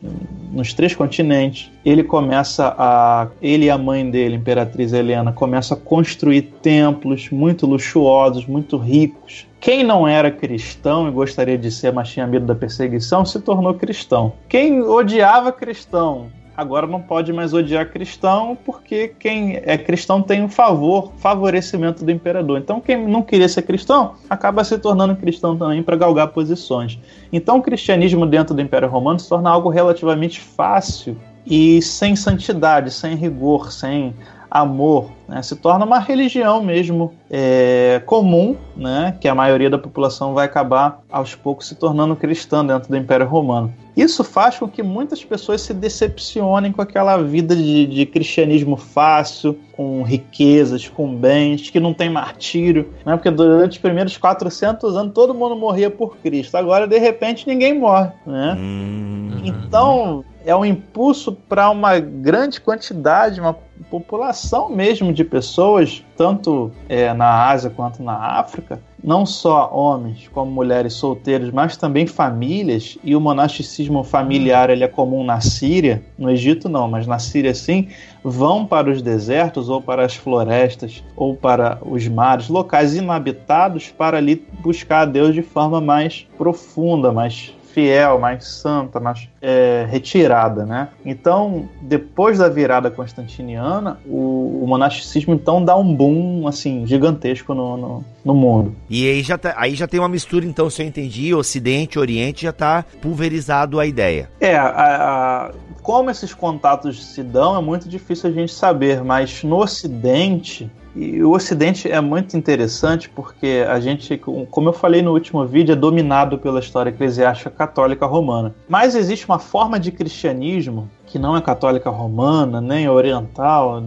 [0.53, 1.71] nos três continentes.
[1.83, 3.29] Ele começa a.
[3.41, 9.46] Ele e a mãe dele, Imperatriz Helena, começam a construir templos muito luxuosos, muito ricos.
[9.61, 13.75] Quem não era cristão e gostaria de ser, mas tinha medo da perseguição, se tornou
[13.75, 14.33] cristão.
[14.49, 20.49] Quem odiava cristão agora não pode mais odiar cristão, porque quem é cristão tem um
[20.49, 22.59] favor, favorecimento do imperador.
[22.59, 26.99] Então, quem não queria ser cristão acaba se tornando cristão também para galgar posições.
[27.31, 32.91] Então, o cristianismo dentro do Império Romano se torna algo relativamente fácil e sem santidade,
[32.91, 34.15] sem rigor, sem
[34.51, 35.43] amor, né?
[35.43, 39.17] se torna uma religião mesmo é, comum, né?
[39.21, 43.27] que a maioria da população vai acabar aos poucos se tornando cristã dentro do Império
[43.27, 43.73] Romano.
[43.97, 49.59] Isso faz com que muitas pessoas se decepcionem com aquela vida de, de cristianismo fácil,
[49.73, 53.17] com riquezas, com bens, que não tem martírio, né?
[53.17, 57.79] porque durante os primeiros 400 anos todo mundo morria por Cristo, agora de repente ninguém
[57.79, 58.11] morre.
[58.27, 58.57] Né?
[58.59, 59.41] Hum.
[59.45, 63.59] Então é um impulso para uma grande quantidade, uma
[63.91, 70.51] população mesmo de pessoas, tanto é, na Ásia quanto na África, não só homens como
[70.51, 76.31] mulheres solteiros, mas também famílias, e o monasticismo familiar ele é comum na Síria, no
[76.31, 77.89] Egito não, mas na Síria sim,
[78.23, 84.19] vão para os desertos ou para as florestas ou para os mares, locais inabitados para
[84.19, 90.65] ali buscar a Deus de forma mais profunda, mais fiel, mais santa, mais é, retirada,
[90.65, 90.89] né?
[91.05, 97.77] Então, depois da virada constantiniana, o, o, monasticismo então dá um boom assim gigantesco no,
[97.77, 98.75] no, no mundo.
[98.89, 102.45] E aí já, tá, aí já tem uma mistura, então, se eu entendi, Ocidente, Oriente
[102.45, 104.31] já está pulverizado a ideia.
[104.41, 105.51] É, a, a,
[105.87, 111.23] como esses contatos se dão é muito difícil a gente saber, mas no Ocidente e
[111.23, 114.21] o Ocidente é muito interessante porque a gente,
[114.51, 118.53] como eu falei no último vídeo, é dominado pela história eclesiástica católica romana.
[118.69, 123.81] Mas existe uma forma de cristianismo que não é católica romana, nem oriental,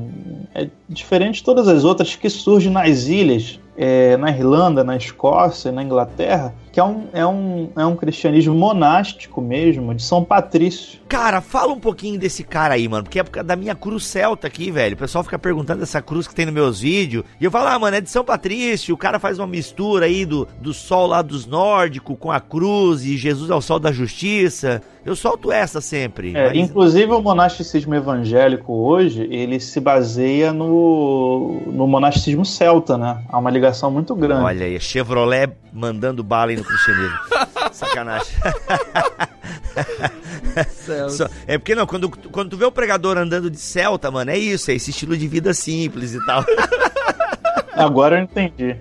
[0.56, 5.72] é diferente de todas as outras que surge nas ilhas, é, na Irlanda, na Escócia,
[5.72, 11.00] na Inglaterra, que é um, é um, é um cristianismo monástico mesmo, de São Patrício.
[11.08, 14.70] Cara, fala um pouquinho desse cara aí, mano, porque é da minha cruz celta aqui,
[14.70, 14.94] velho.
[14.94, 17.24] O pessoal fica perguntando dessa cruz que tem nos meus vídeos.
[17.40, 18.94] E eu falo, ah, mano, é de São Patrício.
[18.94, 23.04] O cara faz uma mistura aí do, do sol lá dos nórdicos com a cruz
[23.04, 24.82] e Jesus é o sol da justiça.
[25.06, 26.36] Eu solto essa sempre.
[26.36, 26.58] É, mas...
[26.58, 33.24] Inclusive o monasticismo evangélico hoje, ele se baseia no, no monasticismo celta, né?
[33.30, 34.44] Há uma ligação muito grande.
[34.44, 37.18] Olha aí, Chevrolet mandando bala aí no cristianismo.
[37.72, 38.34] Sacanagem.
[41.48, 44.72] é porque não, quando, quando tu vê o pregador andando de celta, mano, é isso,
[44.72, 46.44] é esse estilo de vida simples e tal.
[47.74, 48.76] Agora eu entendi.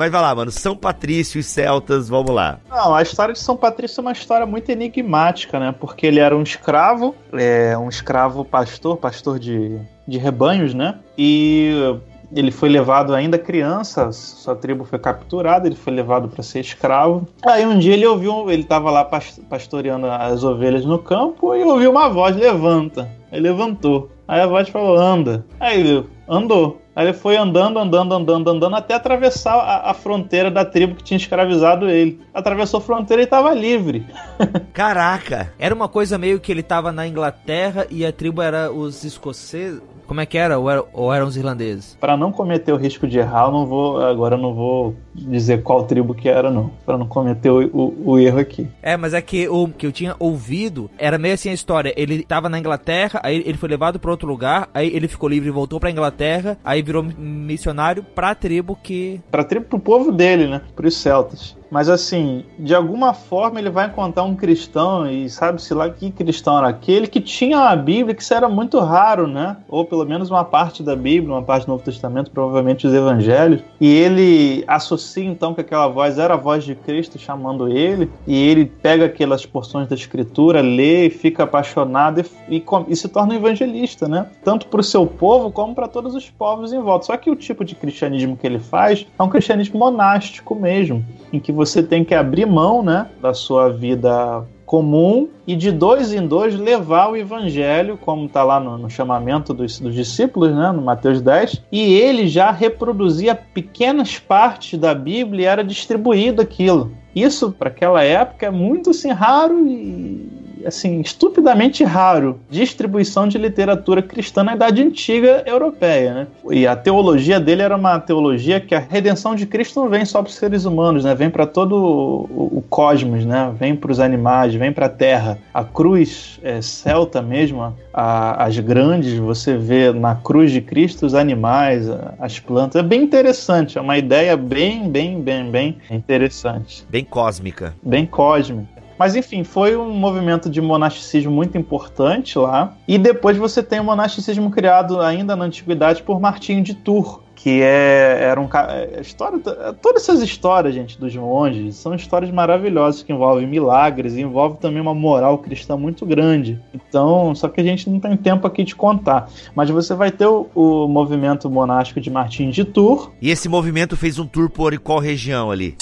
[0.00, 0.50] Mas vai lá, mano.
[0.50, 2.58] São Patrício e Celtas, vamos lá.
[2.70, 5.74] Não, a história de São Patrício é uma história muito enigmática, né?
[5.78, 9.78] Porque ele era um escravo, é, um escravo pastor, pastor de,
[10.10, 10.98] de rebanhos, né?
[11.16, 11.96] E
[12.34, 17.26] ele foi levado ainda criança, sua tribo foi capturada, ele foi levado para ser escravo.
[17.44, 19.04] Aí um dia ele ouviu, ele estava lá
[19.48, 23.08] pastoreando as ovelhas no campo e ouviu uma voz: levanta.
[23.32, 24.10] Ele levantou.
[24.26, 25.44] Aí a voz falou: anda.
[25.58, 26.80] Aí ele andou.
[26.94, 31.04] Aí ele foi andando, andando, andando, andando, até atravessar a, a, fronteira da tribo que
[31.04, 32.20] tinha escravizado ele.
[32.34, 34.04] Atravessou a fronteira e estava livre.
[34.74, 35.52] Caraca!
[35.58, 39.80] Era uma coisa meio que ele estava na Inglaterra e a tribo era os escoceses.
[40.10, 40.58] Como é que era?
[40.58, 41.96] Ou, era, ou eram os irlandeses?
[42.00, 44.04] Para não cometer o risco de errar, eu não vou.
[44.04, 46.72] Agora eu não vou dizer qual tribo que era, não.
[46.84, 48.66] Para não cometer o, o, o, erro aqui.
[48.82, 51.94] É, mas é que o que eu tinha ouvido era meio assim a história.
[51.96, 55.48] Ele estava na Inglaterra, aí ele foi levado para outro lugar, aí ele ficou livre
[55.48, 59.20] e voltou para Inglaterra, aí virou missionário pra tribo que.
[59.30, 60.60] Pra tribo, pro povo dele, né?
[60.74, 61.56] Pros celtas.
[61.70, 66.58] Mas assim, de alguma forma ele vai encontrar um cristão, e sabe-se lá que cristão
[66.58, 69.56] era aquele, que tinha a Bíblia, que isso era muito raro, né?
[69.68, 73.62] Ou pelo menos uma parte da Bíblia, uma parte do Novo Testamento, provavelmente os Evangelhos.
[73.80, 78.36] E ele associa então que aquela voz era a voz de Cristo chamando ele, e
[78.36, 83.36] ele pega aquelas porções da Escritura, lê fica apaixonado e, e, e se torna um
[83.36, 84.26] evangelista, né?
[84.44, 87.06] Tanto para o seu povo como para todos os povos em volta.
[87.06, 91.38] Só que o tipo de cristianismo que ele faz é um cristianismo monástico mesmo, em
[91.38, 96.26] que você tem que abrir mão né, da sua vida comum e de dois em
[96.26, 100.80] dois levar o evangelho, como está lá no, no chamamento dos, dos, discípulos, né, no
[100.80, 106.92] Mateus 10, e ele já reproduzia pequenas partes da Bíblia e era distribuído aquilo.
[107.14, 114.02] Isso, para aquela época, é muito assim, raro e assim, estupidamente raro distribuição de literatura
[114.02, 116.26] cristã na Idade Antiga Europeia, né?
[116.50, 120.22] E a teologia dele era uma teologia que a redenção de Cristo não vem só
[120.22, 121.14] para os seres humanos, né?
[121.14, 123.52] Vem para todo o, o, cosmos, né?
[123.58, 125.38] Vem para os animais, vem para a Terra.
[125.52, 131.14] A cruz é, celta mesmo, a, as grandes, você vê na cruz de Cristo os
[131.14, 131.86] animais,
[132.18, 132.80] as plantas.
[132.80, 136.84] É bem interessante, é uma ideia bem, bem, bem, bem interessante.
[136.88, 137.74] Bem cósmica.
[137.82, 138.79] Bem cósmica.
[139.00, 142.76] Mas enfim, foi um movimento de monasticismo muito importante lá.
[142.86, 147.62] E depois você tem o monasticismo criado ainda na antiguidade por Martinho de Tours, que
[147.62, 149.38] é era um é, história
[149.80, 154.82] todas essas histórias gente dos monges são histórias maravilhosas que envolvem milagres e envolve também
[154.82, 156.60] uma moral cristã muito grande.
[156.74, 159.30] Então só que a gente não tem tempo aqui de contar.
[159.54, 163.08] Mas você vai ter o, o movimento monástico de Martim de Tours.
[163.22, 165.74] E esse movimento fez um tour por qual região ali?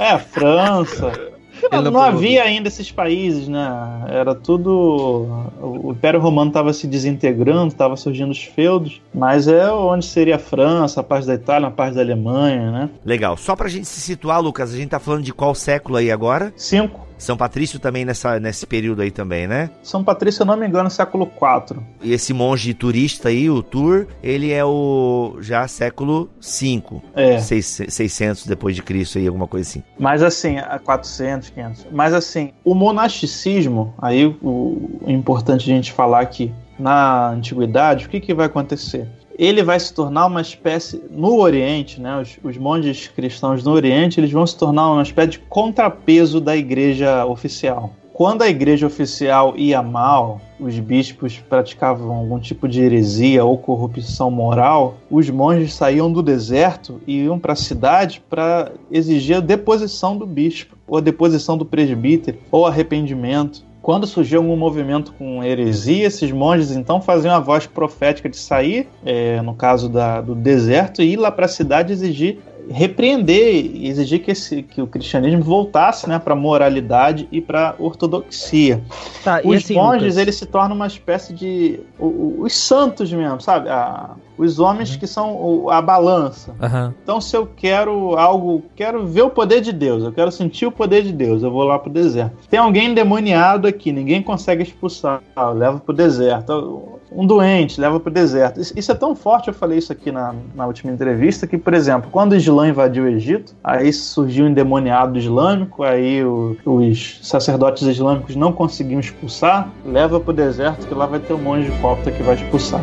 [0.00, 1.12] É França
[1.70, 3.68] não, não havia ainda esses países, né?
[4.08, 5.26] Era tudo.
[5.60, 10.38] O Império Romano estava se desintegrando, estava surgindo os feudos, mas é onde seria a
[10.38, 12.90] França, a parte da Itália, a parte da Alemanha, né?
[13.04, 13.36] Legal.
[13.36, 16.52] Só pra gente se situar, Lucas, a gente tá falando de qual século aí agora?
[16.56, 17.04] Cinco.
[17.18, 19.70] São Patrício também nessa, nesse período aí também, né?
[19.82, 21.80] São Patrício, se eu não me engano, século IV.
[22.02, 27.02] E esse monge turista aí, o Tour, ele é o já século V.
[27.14, 27.38] É.
[27.40, 29.82] 600 depois de Cristo aí, alguma coisa assim.
[29.98, 31.86] Mas assim, 400, 500.
[31.92, 38.08] Mas assim, o monasticismo, aí o, o importante a gente falar aqui, na antiguidade, o
[38.08, 39.08] que, que vai acontecer?
[39.38, 42.20] Ele vai se tornar uma espécie no Oriente, né?
[42.20, 46.56] Os, os, monges cristãos no Oriente, eles vão se tornar uma espécie de contrapeso da
[46.56, 47.92] igreja oficial.
[48.14, 54.30] Quando a igreja oficial ia mal, os bispos praticavam algum tipo de heresia ou corrupção
[54.30, 60.16] moral, os monges saíam do deserto e iam para a cidade para exigir a deposição
[60.16, 63.64] do bispo, ou a deposição do presbítero, ou arrependimento.
[63.84, 68.88] Quando surgiu algum movimento com heresia, esses monges então faziam a voz profética de sair,
[69.04, 72.38] é, no caso da, do deserto, e ir lá para a cidade exigir
[72.70, 77.70] repreender e exigir que, esse, que o cristianismo voltasse né, para a moralidade e para
[77.70, 78.82] a ortodoxia.
[79.22, 80.16] Tá, os assim, monges Lucas?
[80.18, 83.68] eles se tornam uma espécie de os santos mesmo, sabe?
[83.68, 84.98] A, os homens uhum.
[84.98, 86.52] que são a balança.
[86.60, 86.92] Uhum.
[87.02, 90.72] Então, se eu quero algo, quero ver o poder de Deus, eu quero sentir o
[90.72, 92.48] poder de Deus, eu vou lá pro deserto.
[92.48, 97.00] Tem alguém endemoniado aqui, ninguém consegue expulsar, eu levo pro deserto.
[97.14, 98.60] Um doente, leva pro deserto.
[98.60, 102.10] Isso é tão forte, eu falei isso aqui na, na última entrevista, que, por exemplo,
[102.10, 107.82] quando o Islã invadiu o Egito, aí surgiu um endemoniado islâmico, aí o, os sacerdotes
[107.86, 112.10] islâmicos não conseguiam expulsar, leva pro deserto que lá vai ter um monge de copta
[112.10, 112.82] que vai expulsar.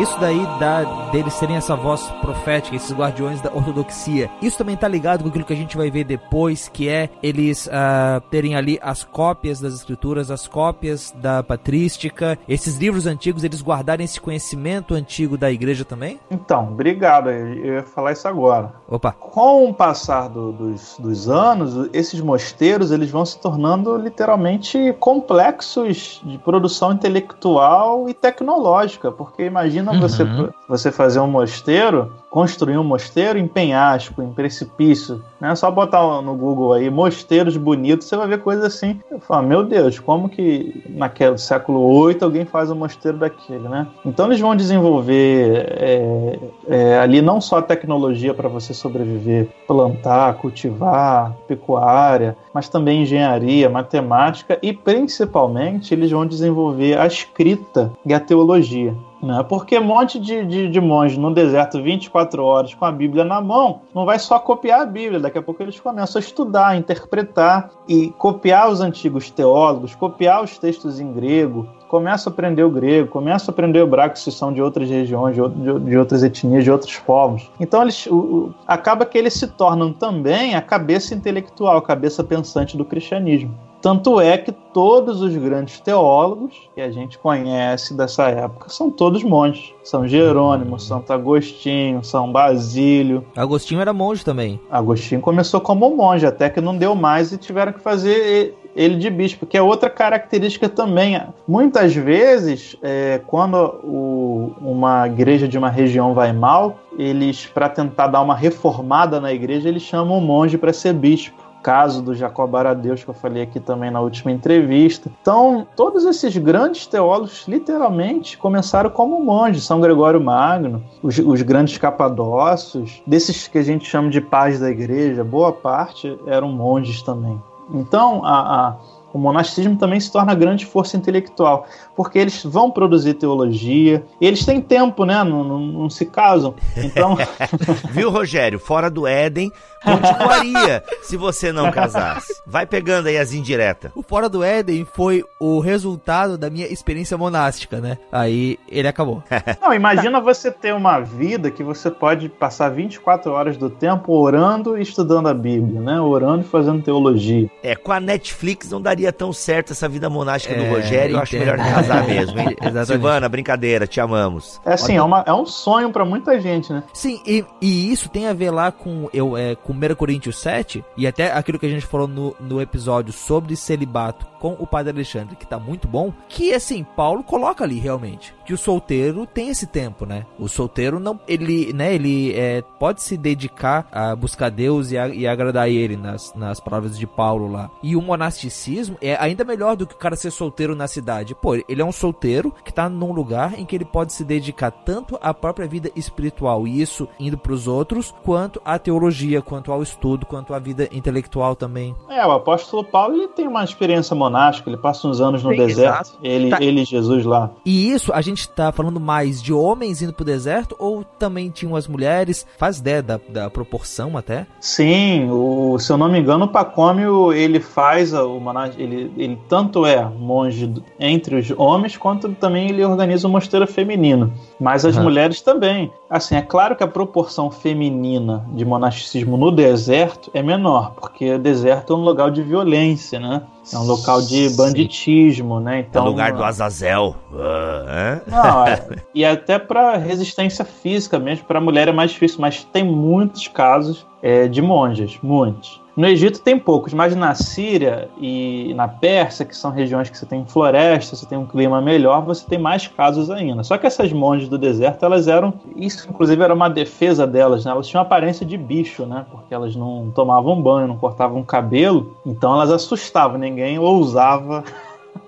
[0.00, 0.82] Isso daí dá
[1.12, 4.30] deles serem essa voz profética, esses guardiões da ortodoxia.
[4.40, 7.66] Isso também tá ligado com aquilo que a gente vai ver depois, que é eles
[7.66, 13.60] uh, terem ali as cópias das escrituras, as cópias da patrística, esses livros antigos, eles
[13.60, 16.18] guardarem esse conhecimento antigo da igreja também?
[16.30, 17.28] Então, obrigado.
[17.28, 18.72] Eu ia falar isso agora.
[18.88, 19.12] Opa.
[19.12, 26.22] Com o passar do, dos, dos anos, esses mosteiros eles vão se tornando literalmente complexos
[26.24, 30.46] de produção intelectual e tecnológica, porque imagina Imagina uhum.
[30.46, 35.22] você, você fazer um mosteiro, construir um mosteiro em penhasco, em precipício.
[35.40, 35.54] Né?
[35.54, 39.00] Só botar no Google aí, mosteiros bonitos, você vai ver coisas assim.
[39.10, 43.86] Eu falo, meu Deus, como que naquele século VIII alguém faz um mosteiro daquele, né?
[44.04, 50.34] Então eles vão desenvolver é, é, ali não só a tecnologia para você sobreviver, plantar,
[50.34, 58.20] cultivar, pecuária, mas também engenharia, matemática e principalmente eles vão desenvolver a escrita e a
[58.20, 58.94] teologia.
[59.22, 59.44] Né?
[59.48, 63.40] Porque um monte de, de, de monge no deserto 24 horas com a Bíblia na
[63.40, 67.70] mão não vai só copiar a Bíblia, daqui a pouco eles começam a estudar, interpretar
[67.86, 73.08] e copiar os antigos teólogos, copiar os textos em grego, começa a aprender o grego,
[73.08, 76.64] começa a aprender o hebraico, se são de outras regiões, de, de, de outras etnias,
[76.64, 77.50] de outros povos.
[77.58, 82.24] Então eles, o, o, acaba que eles se tornam também a cabeça intelectual, a cabeça
[82.24, 83.69] pensante do cristianismo.
[83.80, 89.22] Tanto é que todos os grandes teólogos que a gente conhece dessa época são todos
[89.22, 89.72] monges.
[89.82, 93.24] São Jerônimo, Santo Agostinho, São Basílio.
[93.34, 94.60] Agostinho era monge também.
[94.70, 99.10] Agostinho começou como monge, até que não deu mais e tiveram que fazer ele de
[99.10, 101.20] bispo, que é outra característica também.
[101.48, 108.08] Muitas vezes, é, quando o, uma igreja de uma região vai mal, eles, para tentar
[108.08, 112.54] dar uma reformada na igreja, eles chamam o monge para ser bispo caso do Jacob
[112.54, 115.10] Aradeus, que eu falei aqui também na última entrevista.
[115.20, 119.64] Então, todos esses grandes teólogos, literalmente, começaram como monges.
[119.64, 124.70] São Gregório Magno, os, os grandes capadócios, desses que a gente chama de pais da
[124.70, 127.40] igreja, boa parte eram monges também.
[127.72, 128.76] Então, a, a
[129.12, 134.60] o monasticismo também se torna grande força intelectual, porque eles vão produzir teologia, eles têm
[134.60, 135.22] tempo, né?
[135.24, 136.54] Não, não, não se casam.
[136.76, 137.16] Então.
[137.90, 138.58] Viu, Rogério?
[138.58, 142.40] Fora do Éden, continuaria se você não casasse.
[142.46, 143.90] Vai pegando aí as indiretas.
[143.94, 147.98] O Fora do Éden foi o resultado da minha experiência monástica, né?
[148.10, 149.22] Aí ele acabou.
[149.60, 154.76] Não, imagina você ter uma vida que você pode passar 24 horas do tempo orando
[154.76, 156.00] e estudando a Bíblia, né?
[156.00, 157.50] Orando e fazendo teologia.
[157.62, 161.16] É, com a Netflix não daria daria tão certo essa vida monástica é, do Rogério,
[161.16, 162.56] eu acho melhor casar mesmo, hein?
[162.84, 164.60] Silvana, brincadeira, te amamos.
[164.64, 166.82] É assim, é, uma, é um sonho para muita gente, né?
[166.92, 170.84] Sim, e, e, isso tem a ver lá com, eu, é, com 1 Coríntios 7,
[170.96, 174.92] e até aquilo que a gente falou no, no episódio sobre celibato com o Padre
[174.92, 179.48] Alexandre, que tá muito bom, que assim, Paulo coloca ali realmente que o solteiro tem
[179.48, 180.26] esse tempo, né?
[180.36, 185.06] O solteiro não, ele, né, ele é, pode se dedicar a buscar Deus e, a,
[185.06, 187.70] e agradar ele nas, nas palavras de Paulo lá.
[187.80, 191.34] E o monasticismo é ainda melhor do que o cara ser solteiro na cidade.
[191.34, 194.70] Pô, ele é um solteiro que tá num lugar em que ele pode se dedicar
[194.70, 199.72] tanto à própria vida espiritual, e isso indo para os outros, quanto à teologia, quanto
[199.72, 201.94] ao estudo, quanto à vida intelectual também.
[202.08, 205.56] É, o apóstolo Paulo ele tem uma experiência monástica, ele passa uns anos no Sim,
[205.56, 206.58] deserto, ele, tá.
[206.60, 207.50] ele e Jesus lá.
[207.64, 211.76] E isso a gente tá falando mais de homens indo pro deserto ou também tinham
[211.76, 212.46] as mulheres?
[212.58, 214.46] Faz ideia da, da proporção até?
[214.60, 218.38] Sim, o, se eu não me engano, o Pacômio ele faz o
[218.80, 224.32] ele, ele tanto é monge entre os homens quanto também ele organiza o mosteiro feminino.
[224.58, 225.04] Mas as uhum.
[225.04, 225.92] mulheres também.
[226.08, 231.38] Assim, é claro que a proporção feminina de monasticismo no deserto é menor, porque o
[231.38, 233.42] deserto é um lugar de violência, né?
[233.72, 235.80] É um local de banditismo, né?
[235.80, 237.14] Então, é lugar do Azazel.
[237.30, 238.82] Uh, não, é,
[239.14, 243.46] e até para resistência física mesmo, para a mulher é mais difícil, mas tem muitos
[243.46, 245.79] casos é, de monjas, muitos.
[246.00, 250.24] No Egito tem poucos, mas na Síria e na Pérsia, que são regiões que você
[250.24, 253.62] tem floresta, você tem um clima melhor, você tem mais casos ainda.
[253.62, 255.52] Só que essas monges do deserto, elas eram.
[255.76, 257.72] Isso, inclusive, era uma defesa delas, né?
[257.72, 259.26] Elas tinham aparência de bicho, né?
[259.30, 264.64] Porque elas não tomavam banho, não cortavam cabelo, então elas assustavam, ninguém ousava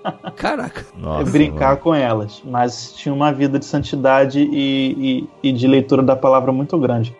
[0.35, 0.85] Caraca.
[0.97, 1.81] Nossa, brincar mano.
[1.81, 2.41] com elas.
[2.43, 7.15] Mas tinha uma vida de santidade e, e, e de leitura da palavra muito grande.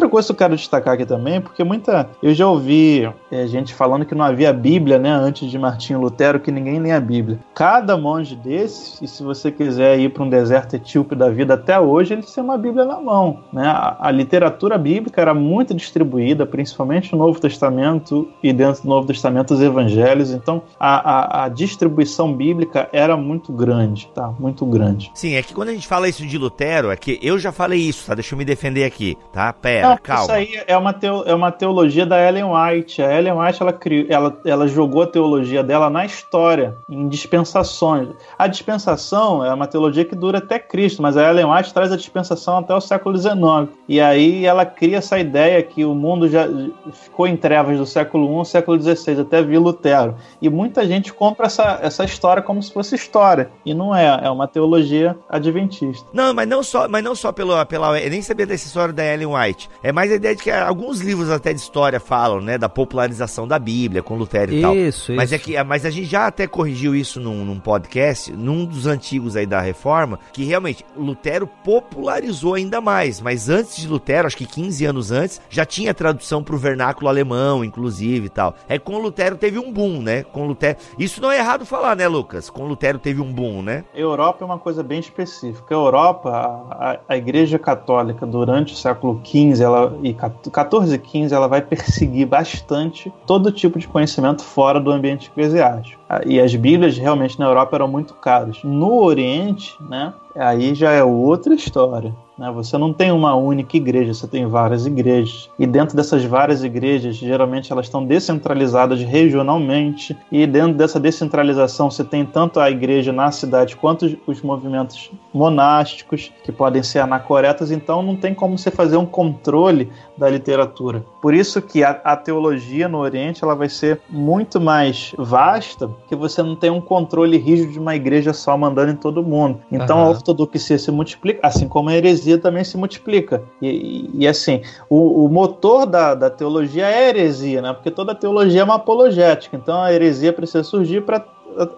[0.00, 2.08] Outra coisa que eu quero destacar aqui também, porque muita.
[2.22, 6.40] Eu já ouvi é, gente falando que não havia Bíblia, né, antes de Martinho Lutero,
[6.40, 7.38] que ninguém lê a Bíblia.
[7.54, 11.78] Cada monge desses, e se você quiser ir para um deserto etíope da vida até
[11.78, 13.40] hoje, eles têm uma Bíblia na mão.
[13.52, 13.66] Né?
[13.66, 19.06] A, a, literatura bíblica era muito distribuída, principalmente no Novo Testamento e dentro do Novo
[19.06, 20.30] Testamento os evangelhos.
[20.30, 24.32] Então a, a, a distribuição bíblica era muito grande, tá?
[24.38, 25.10] Muito grande.
[25.14, 27.80] Sim, é que quando a gente fala isso de Lutero, é que eu já falei
[27.80, 28.14] isso, tá?
[28.14, 29.52] Deixa eu me defender aqui, tá?
[29.52, 30.22] Pera Não, calma.
[30.22, 33.02] Isso aí é uma, teo, é uma teologia da Ellen White.
[33.02, 38.08] A Ellen White ela, criou, ela, ela jogou a teologia dela na história, em dispensações.
[38.38, 41.96] A dispensação é uma teologia que dura até Cristo, mas a Ellen White traz a
[41.96, 43.68] dispensação até o século XIX.
[43.88, 46.46] E aí ela cria essa ideia que o mundo já
[46.92, 50.14] ficou em trevas do século I ao século XVI, até vir Lutero.
[50.40, 53.50] E muita gente compra essa, essa história como se fosse história.
[53.64, 56.06] E não é, é uma teologia adventista.
[56.12, 57.98] Não, mas não só, mas não só pela, pela.
[58.00, 59.68] Eu nem sabia dessa história da Ellen White.
[59.82, 63.48] É mais a ideia de que alguns livros até de história falam, né, da popularização
[63.48, 64.76] da Bíblia com Lutero e isso, tal.
[64.76, 68.64] Isso, Mas é que, mas a gente já até corrigiu isso num, num, podcast, num
[68.64, 73.20] dos antigos aí da Reforma, que realmente Lutero popularizou ainda mais.
[73.20, 77.08] Mas antes de Lutero, acho que 15 anos antes, já tinha tradução para o vernáculo
[77.08, 78.54] alemão, inclusive e tal.
[78.68, 80.22] É com Lutero teve um boom, né?
[80.24, 80.76] Com Lutero.
[80.98, 82.50] Isso não é errado falar, né, Lucas?
[82.50, 83.84] Com Lutero teve um boom, né?
[83.94, 85.74] Europa é uma coisa bem específica.
[85.74, 86.30] A Europa,
[86.70, 91.60] a, a Igreja Católica durante o século XV ela, e 14 e 15, ela vai
[91.62, 96.00] perseguir bastante todo tipo de conhecimento fora do ambiente eclesiástico.
[96.08, 98.58] Ah, e as Bíblias realmente na Europa eram muito caras.
[98.64, 102.14] No Oriente, né, aí já é outra história.
[102.40, 102.50] Né?
[102.52, 105.50] Você não tem uma única igreja, você tem várias igrejas.
[105.58, 110.16] E dentro dessas várias igrejas, geralmente elas estão descentralizadas regionalmente.
[110.32, 116.32] E dentro dessa descentralização, você tem tanto a igreja na cidade quanto os movimentos monásticos,
[116.42, 117.70] que podem ser anacoretas.
[117.70, 121.04] Então não tem como você fazer um controle da literatura.
[121.20, 126.16] Por isso que a, a teologia no Oriente ela vai ser muito mais vasta, que
[126.16, 129.60] você não tem um controle rígido de uma igreja só mandando em todo mundo.
[129.70, 130.04] Então uhum.
[130.04, 133.42] a ortodoxia se multiplica, assim como a heresia heresia também se multiplica.
[133.60, 137.72] E, e, e assim, o, o, motor da, da teologia é a heresia, né?
[137.72, 139.56] Porque toda teologia é uma apologética.
[139.56, 141.24] Então a heresia precisa surgir para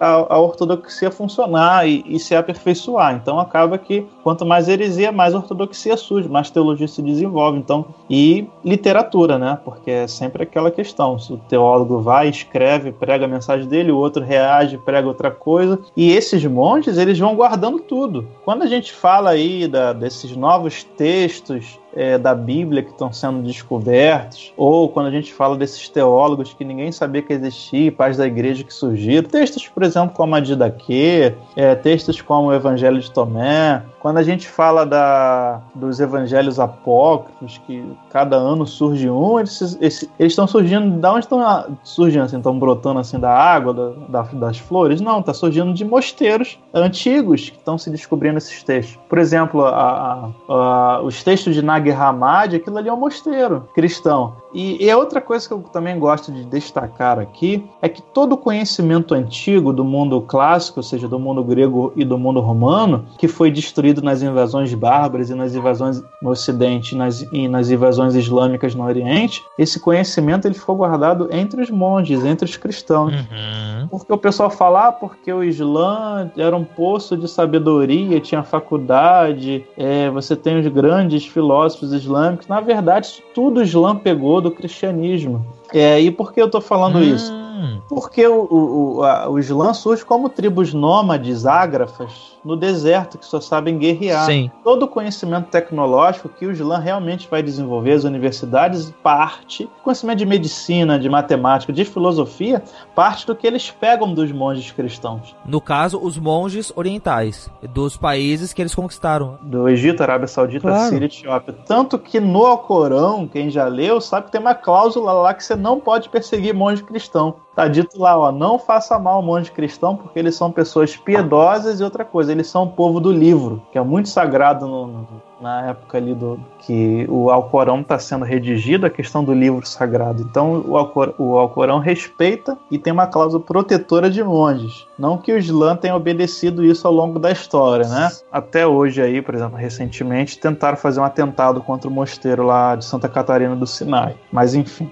[0.00, 3.14] a, a, ortodoxia funcionar e, e, se aperfeiçoar.
[3.14, 7.58] Então acaba que quanto mais heresia, mais ortodoxia surge, mais teologia se desenvolve.
[7.58, 9.58] Então, e literatura, né?
[9.64, 13.98] Porque é sempre aquela questão: se o teólogo vai, escreve, prega a mensagem dele, o
[13.98, 15.78] outro reage, prega outra coisa.
[15.96, 18.26] E esses monges, eles vão guardando tudo.
[18.44, 23.42] Quando a gente fala aí da, desses novos textos é, da Bíblia que estão sendo
[23.42, 28.26] descobertos, ou quando a gente fala desses teólogos que ninguém sabia que existia, pais da
[28.26, 33.10] igreja que surgiram, textos, por exemplo, como a Didaquê, é, textos como o Evangelho de
[33.10, 39.78] Tomé, quando a gente fala da, dos evangelhos apócrifos, que cada ano surge um, eles,
[40.18, 40.98] estão surgindo.
[40.98, 42.24] Da onde estão surgindo?
[42.24, 45.00] Assim, estão brotando assim da água, da, da, das flores?
[45.00, 48.98] Não, está surgindo de mosteiros antigos que estão se descobrindo esses textos.
[49.08, 53.68] Por exemplo, a, a, a, os textos de Nag Hammadi, aquilo ali é um mosteiro
[53.74, 54.34] cristão.
[54.54, 58.36] E, e outra coisa que eu também gosto de destacar aqui é que todo o
[58.36, 63.26] conhecimento antigo do mundo clássico, ou seja, do mundo grego e do mundo romano, que
[63.26, 68.74] foi destruído nas invasões bárbaras e nas invasões no Ocidente nas, e nas invasões islâmicas
[68.74, 73.14] no Oriente, esse conhecimento ele ficou guardado entre os monges, entre os cristãos.
[73.14, 73.88] Uhum.
[73.88, 79.64] Porque o pessoal fala, ah, porque o Islã era um poço de sabedoria, tinha faculdade,
[79.76, 82.46] é, você tem os grandes filósofos islâmicos.
[82.46, 85.46] Na verdade, tudo o Islã pegou do cristianismo.
[85.72, 87.02] É, e por que eu estou falando hum.
[87.02, 87.41] isso?
[87.88, 93.40] Porque o, o, a, o Islã surge como tribos nômades, ágrafas, no deserto, que só
[93.40, 94.26] sabem guerrear.
[94.26, 94.50] Sim.
[94.64, 100.26] Todo o conhecimento tecnológico que o Islã realmente vai desenvolver, as universidades, parte, conhecimento de
[100.26, 102.62] medicina, de matemática, de filosofia,
[102.94, 105.34] parte do que eles pegam dos monges cristãos.
[105.44, 109.38] No caso, os monges orientais, dos países que eles conquistaram.
[109.42, 110.88] Do Egito, Arábia Saudita, claro.
[110.88, 111.54] Síria e Etiópia.
[111.66, 115.54] Tanto que no Alcorão, quem já leu, sabe que tem uma cláusula lá que você
[115.54, 117.36] não pode perseguir monge cristão.
[117.54, 121.80] Tá dito lá, ó, não faça mal ao monge cristão, porque eles são pessoas piedosas
[121.80, 125.06] e outra coisa, eles são o povo do livro, que é muito sagrado no,
[125.42, 130.22] na época ali do que o Alcorão está sendo redigido, a questão do livro sagrado.
[130.22, 134.86] Então o, Alcor, o Alcorão respeita e tem uma cláusula protetora de monges.
[134.96, 138.08] Não que o Islã tenha obedecido isso ao longo da história, né?
[138.30, 142.84] Até hoje aí, por exemplo, recentemente tentaram fazer um atentado contra o mosteiro lá de
[142.84, 144.14] Santa Catarina do Sinai.
[144.30, 144.88] Mas enfim.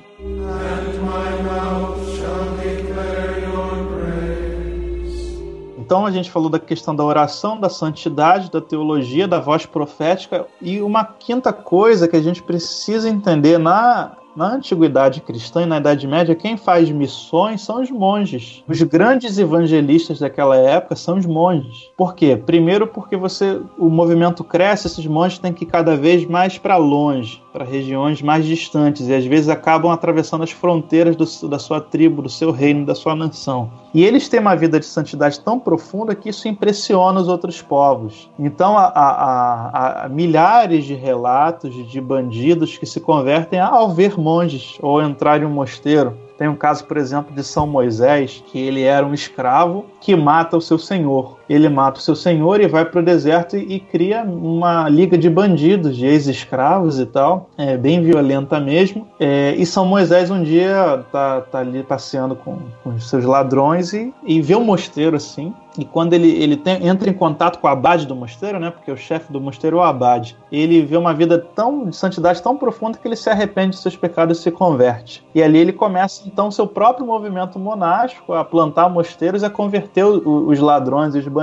[5.90, 10.46] Então a gente falou da questão da oração, da santidade, da teologia, da voz profética
[10.62, 15.78] e uma quinta coisa que a gente precisa entender na na antiguidade cristã e na
[15.78, 18.62] Idade Média, quem faz missões são os monges.
[18.68, 21.90] Os grandes evangelistas daquela época são os monges.
[21.96, 22.36] Por quê?
[22.36, 26.76] Primeiro porque você o movimento cresce, esses monges têm que ir cada vez mais para
[26.76, 31.80] longe para regiões mais distantes e às vezes acabam atravessando as fronteiras do, da sua
[31.80, 33.70] tribo, do seu reino, da sua nação.
[33.92, 38.30] E eles têm uma vida de santidade tão profunda que isso impressiona os outros povos.
[38.38, 44.78] Então, há, há, há milhares de relatos de bandidos que se convertem ao ver monges
[44.80, 46.16] ou entrar em um mosteiro.
[46.38, 50.56] Tem um caso, por exemplo, de São Moisés, que ele era um escravo que mata
[50.56, 51.39] o seu senhor.
[51.50, 55.18] Ele mata o seu senhor e vai para o deserto e, e, cria uma liga
[55.18, 59.08] de bandidos, de ex-escravos e tal, é, bem violenta mesmo.
[59.18, 63.92] É, e São Moisés um dia tá, tá ali passeando com, com os seus ladrões
[63.92, 65.52] e, e vê um mosteiro assim.
[65.78, 68.70] E quando ele, ele tem, entra em contato com o abade do mosteiro, né?
[68.70, 70.36] Porque o chefe do mosteiro é o abade.
[70.50, 73.96] Ele vê uma vida tão de santidade tão profunda que ele se arrepende de seus
[73.96, 75.24] pecados e se converte.
[75.34, 80.04] E ali ele começa então seu próprio movimento monástico a plantar mosteiros e a converter
[80.04, 81.39] o, os ladrões e os bandidos,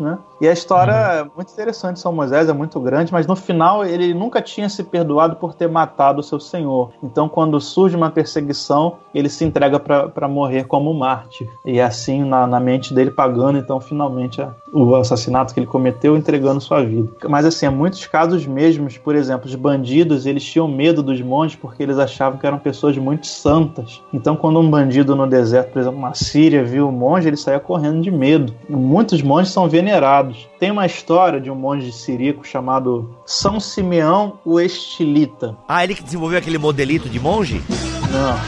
[0.00, 0.18] né?
[0.40, 1.00] E a história uhum.
[1.00, 4.68] é muito interessante de São Moisés, é muito grande, mas no final ele nunca tinha
[4.68, 6.90] se perdoado por ter matado o seu senhor.
[7.02, 11.48] Então, quando surge uma perseguição, ele se entrega para morrer como mártir.
[11.64, 15.66] E é assim, na, na mente dele, pagando então finalmente a, o assassinato que ele
[15.66, 17.10] cometeu, entregando sua vida.
[17.28, 21.56] Mas assim, há muitos casos mesmos, por exemplo, os bandidos, eles tinham medo dos monges
[21.56, 24.02] porque eles achavam que eram pessoas muito santas.
[24.12, 27.60] Então, quando um bandido no deserto, por exemplo, na Síria, viu o monge, ele saía
[27.60, 28.52] correndo de medo.
[28.68, 30.48] E muitos monges são venerados.
[30.58, 35.56] Tem uma história de um monge sirico chamado São Simeão o Estilita.
[35.68, 37.62] Ah, ele que desenvolveu aquele modelito de monge?
[38.10, 38.38] Não.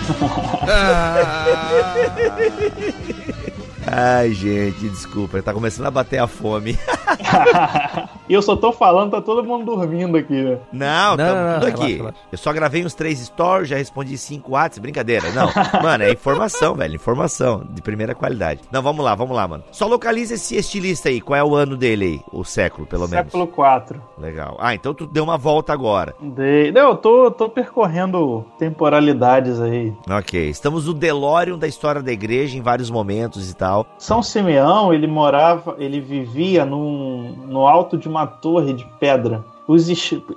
[3.95, 6.78] Ai, gente, desculpa, tá começando a bater a fome.
[8.28, 10.58] e eu só tô falando, tá todo mundo dormindo aqui, né?
[10.72, 11.80] Não, tá não, tudo aqui.
[11.80, 12.18] Relaxa, relaxa.
[12.30, 15.30] Eu só gravei uns três stories, já respondi cinco WhatsApp, brincadeira.
[15.32, 15.48] Não,
[15.82, 18.60] mano, é informação, velho, informação de primeira qualidade.
[18.70, 19.64] Não, vamos lá, vamos lá, mano.
[19.70, 22.20] Só localiza esse estilista aí, qual é o ano dele aí?
[22.32, 23.32] O século, pelo século menos.
[23.32, 24.02] Século 4.
[24.18, 24.56] Legal.
[24.60, 26.14] Ah, então tu deu uma volta agora.
[26.20, 26.70] Dei.
[26.72, 29.92] Não, eu tô, tô percorrendo temporalidades aí.
[30.08, 33.86] Ok, estamos no DeLorean da história da igreja em vários momentos e tal.
[33.98, 39.88] São Simeão, ele morava, ele vivia num, no alto de uma torre de pedra os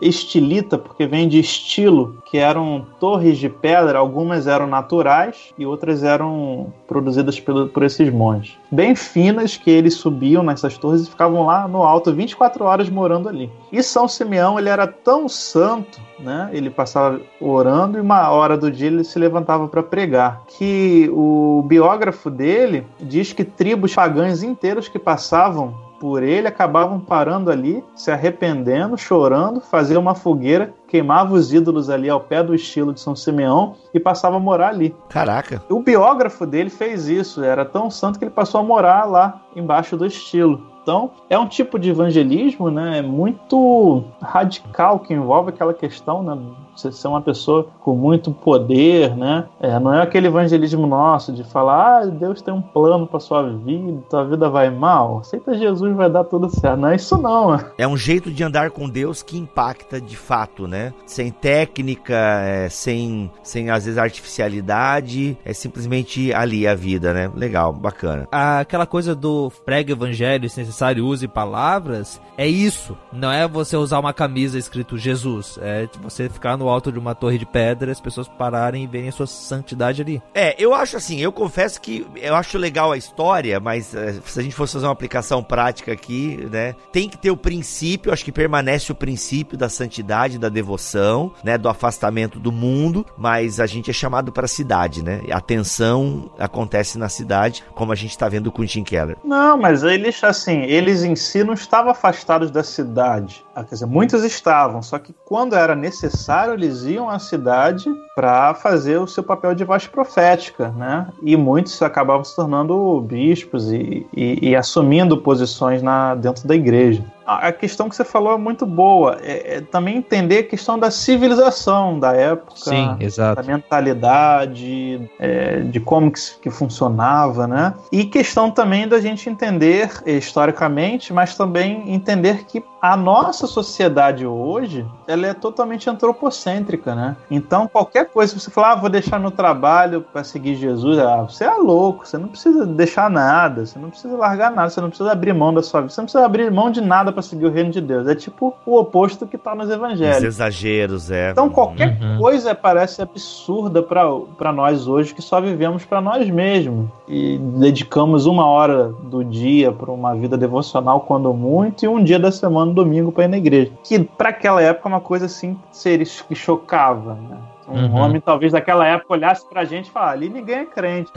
[0.01, 6.03] estilita, porque vem de estilo, que eram torres de pedra, algumas eram naturais e outras
[6.03, 8.55] eram produzidas por, por esses monges.
[8.71, 13.27] Bem finas, que eles subiam nessas torres e ficavam lá no alto 24 horas morando
[13.27, 13.51] ali.
[13.71, 16.49] E São Simeão, ele era tão santo, né?
[16.53, 20.43] Ele passava orando e uma hora do dia ele se levantava para pregar.
[20.47, 27.49] Que o biógrafo dele diz que tribos pagãs inteiras que passavam por ele acabavam parando
[27.49, 32.93] ali, se arrependendo, chorando, faziam uma fogueira, queimava os ídolos ali ao pé do estilo
[32.93, 34.95] de São Simeão e passava a morar ali.
[35.09, 35.63] Caraca.
[35.67, 39.97] O biógrafo dele fez isso, era tão santo que ele passou a morar lá embaixo
[39.97, 40.61] do estilo.
[40.83, 46.37] Então, é um tipo de evangelismo, né, muito radical que envolve aquela questão, né,
[46.75, 49.45] você ser uma pessoa com muito poder, né?
[49.59, 53.43] É, não é aquele evangelismo nosso de falar, ah, Deus tem um plano para sua
[53.43, 56.79] vida, tua vida vai mal, aceita Jesus vai dar tudo certo.
[56.79, 57.59] Não é isso não.
[57.77, 60.93] É um jeito de andar com Deus que impacta de fato, né?
[61.05, 67.31] Sem técnica, é, sem, sem às vezes artificialidade, é simplesmente ali a vida, né?
[67.33, 68.27] Legal, bacana.
[68.31, 72.97] Aquela coisa do prega evangelho, se necessário use palavras, é isso.
[73.11, 76.97] Não é você usar uma camisa escrito Jesus, é você ficar no no alto de
[76.97, 80.21] uma torre de pedra, as pessoas pararem e verem a sua santidade ali.
[80.33, 84.39] É, eu acho assim, eu confesso que eu acho legal a história, mas é, se
[84.39, 88.25] a gente fosse fazer uma aplicação prática aqui, né, tem que ter o princípio, acho
[88.25, 93.67] que permanece o princípio da santidade, da devoção, né, do afastamento do mundo, mas a
[93.67, 95.21] gente é chamado para a cidade, né?
[95.31, 99.17] A tensão acontece na cidade, como a gente está vendo com o Tim Keller.
[99.23, 103.45] Não, mas eles assim, eles em si não estavam afastados da cidade.
[103.53, 108.53] Ah, quer dizer, muitos estavam, só que quando era necessário eles iam à cidade para
[108.53, 111.07] fazer o seu papel de voz profética, né?
[111.21, 117.03] E muitos acabavam se tornando bispos e, e, e assumindo posições na, dentro da igreja.
[117.25, 119.17] a questão que você falou é muito boa.
[119.21, 122.55] É, é também entender a questão da civilização da época.
[122.55, 123.41] Sim, exato.
[123.41, 127.73] Da mentalidade, é, de como que, que funcionava, né?
[127.91, 134.85] E questão também da gente entender historicamente, mas também entender que a nossa sociedade hoje,
[135.07, 137.15] ela é totalmente antropocêntrica, né?
[137.31, 141.45] Então, qualquer coisa você falar, ah, vou deixar meu trabalho para seguir Jesus, ah, você
[141.45, 145.11] é louco, você não precisa deixar nada, você não precisa largar nada, você não precisa
[145.11, 147.51] abrir mão da sua vida, você não precisa abrir mão de nada para seguir o
[147.51, 148.07] reino de Deus.
[148.07, 150.17] É tipo o oposto que tá nos evangelhos.
[150.17, 151.31] Os exageros, é.
[151.31, 152.19] Então, qualquer uhum.
[152.19, 158.45] coisa parece absurda para nós hoje que só vivemos para nós mesmos e dedicamos uma
[158.45, 163.11] hora do dia para uma vida devocional quando muito e um dia da semana domingo
[163.11, 163.71] para ir na igreja.
[163.83, 167.37] Que para aquela época é uma coisa assim seria que chocava, né?
[167.67, 167.95] Um uhum.
[167.95, 171.11] homem, talvez, daquela época olhasse pra gente e falasse, ali ninguém é crente.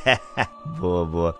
[0.80, 1.36] boa, boa.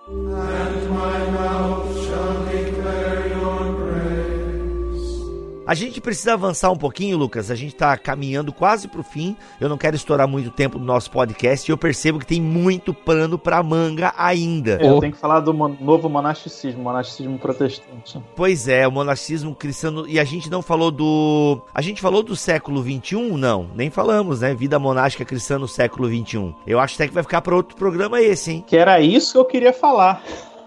[5.67, 7.49] A gente precisa avançar um pouquinho, Lucas.
[7.49, 9.35] A gente está caminhando quase para o fim.
[9.59, 12.93] Eu não quero estourar muito tempo no nosso podcast e eu percebo que tem muito
[12.93, 14.77] pano para manga ainda.
[14.79, 18.19] Eu tenho que falar do novo monasticismo, monasticismo protestante.
[18.35, 20.05] Pois é, o monasticismo cristão.
[20.07, 21.59] E a gente não falou do.
[21.73, 23.35] A gente falou do século 21?
[23.35, 24.53] Não, nem falamos, né?
[24.53, 26.53] Vida monástica cristã no século 21.
[26.67, 28.63] Eu acho até que vai ficar para outro programa esse, hein?
[28.67, 30.21] Que era isso que eu queria falar.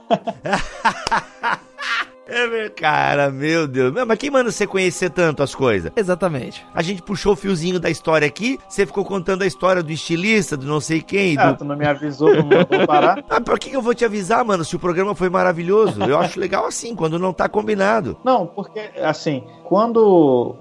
[2.29, 3.93] É, cara, meu Deus.
[4.07, 5.91] Mas quem manda você conhecer tanto as coisas?
[5.97, 6.65] Exatamente.
[6.75, 10.57] A gente puxou o fiozinho da história aqui, você ficou contando a história do estilista,
[10.57, 11.39] do não sei quem.
[11.39, 11.59] Ah, do...
[11.59, 13.25] tu não me avisou, não mandou parar.
[13.31, 16.03] ah, por que eu vou te avisar, mano, se o programa foi maravilhoso?
[16.05, 18.17] Eu acho legal assim, quando não tá combinado.
[18.23, 20.55] Não, porque, assim, quando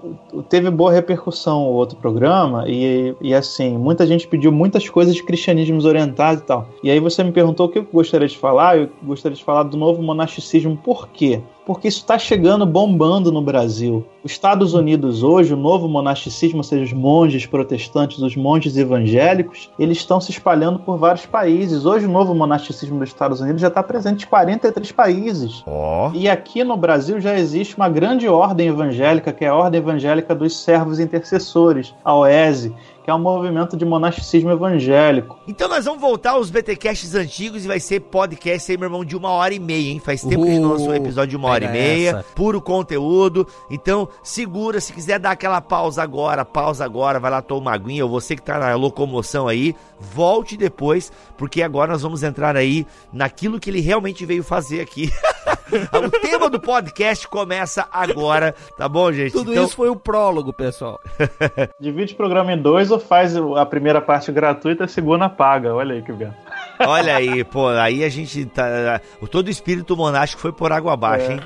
[0.47, 5.24] teve boa repercussão o outro programa, e, e assim, muita gente pediu muitas coisas de
[5.24, 6.70] cristianismos orientais e tal.
[6.82, 9.63] E aí você me perguntou o que eu gostaria de falar, eu gostaria de falar
[9.63, 11.41] do novo monasticismo, por quê?
[11.68, 14.05] Porque isso está chegando bombando no Brasil.
[14.24, 19.70] Os Estados Unidos hoje, o novo monasticismo, ou seja, os monges protestantes, os monges evangélicos,
[19.78, 21.86] eles estão se espalhando por vários países.
[21.86, 25.61] Hoje o novo monasticismo dos Estados Unidos já está presente em 43 países.
[25.68, 26.09] Oh.
[26.13, 30.34] E aqui no Brasil já existe uma grande ordem evangélica, que é a Ordem Evangélica
[30.34, 32.74] dos Servos Intercessores, a OESE,
[33.08, 35.39] que é um movimento de monasticismo evangélico.
[35.47, 39.16] Então nós vamos voltar aos BTcasts antigos e vai ser podcast aí, meu irmão, de
[39.16, 39.97] uma hora e meia, hein?
[39.97, 42.10] Faz tempo uh, que a gente não lançou um episódio de uma hora e meia,
[42.10, 42.26] essa.
[42.36, 43.47] puro conteúdo.
[43.72, 48.03] Então segura, se quiser dar aquela pausa agora, pausa agora, vai lá tomar uma aguinha,
[48.03, 52.86] ou você que tá na locomoção aí, volte depois, porque agora nós vamos entrar aí
[53.14, 55.10] naquilo que ele realmente veio fazer aqui.
[55.93, 59.32] o tema do podcast começa agora, tá bom, gente?
[59.32, 59.66] Tudo então...
[59.66, 61.00] isso foi o prólogo, pessoal.
[61.80, 65.74] Divide o programa em dois faz a primeira parte gratuita, a segunda paga.
[65.74, 66.36] Olha aí que gato.
[66.80, 69.02] Olha aí, pô, aí a gente tá.
[69.32, 71.34] Todo o espírito monástico foi por água abaixo, é.
[71.34, 71.41] hein?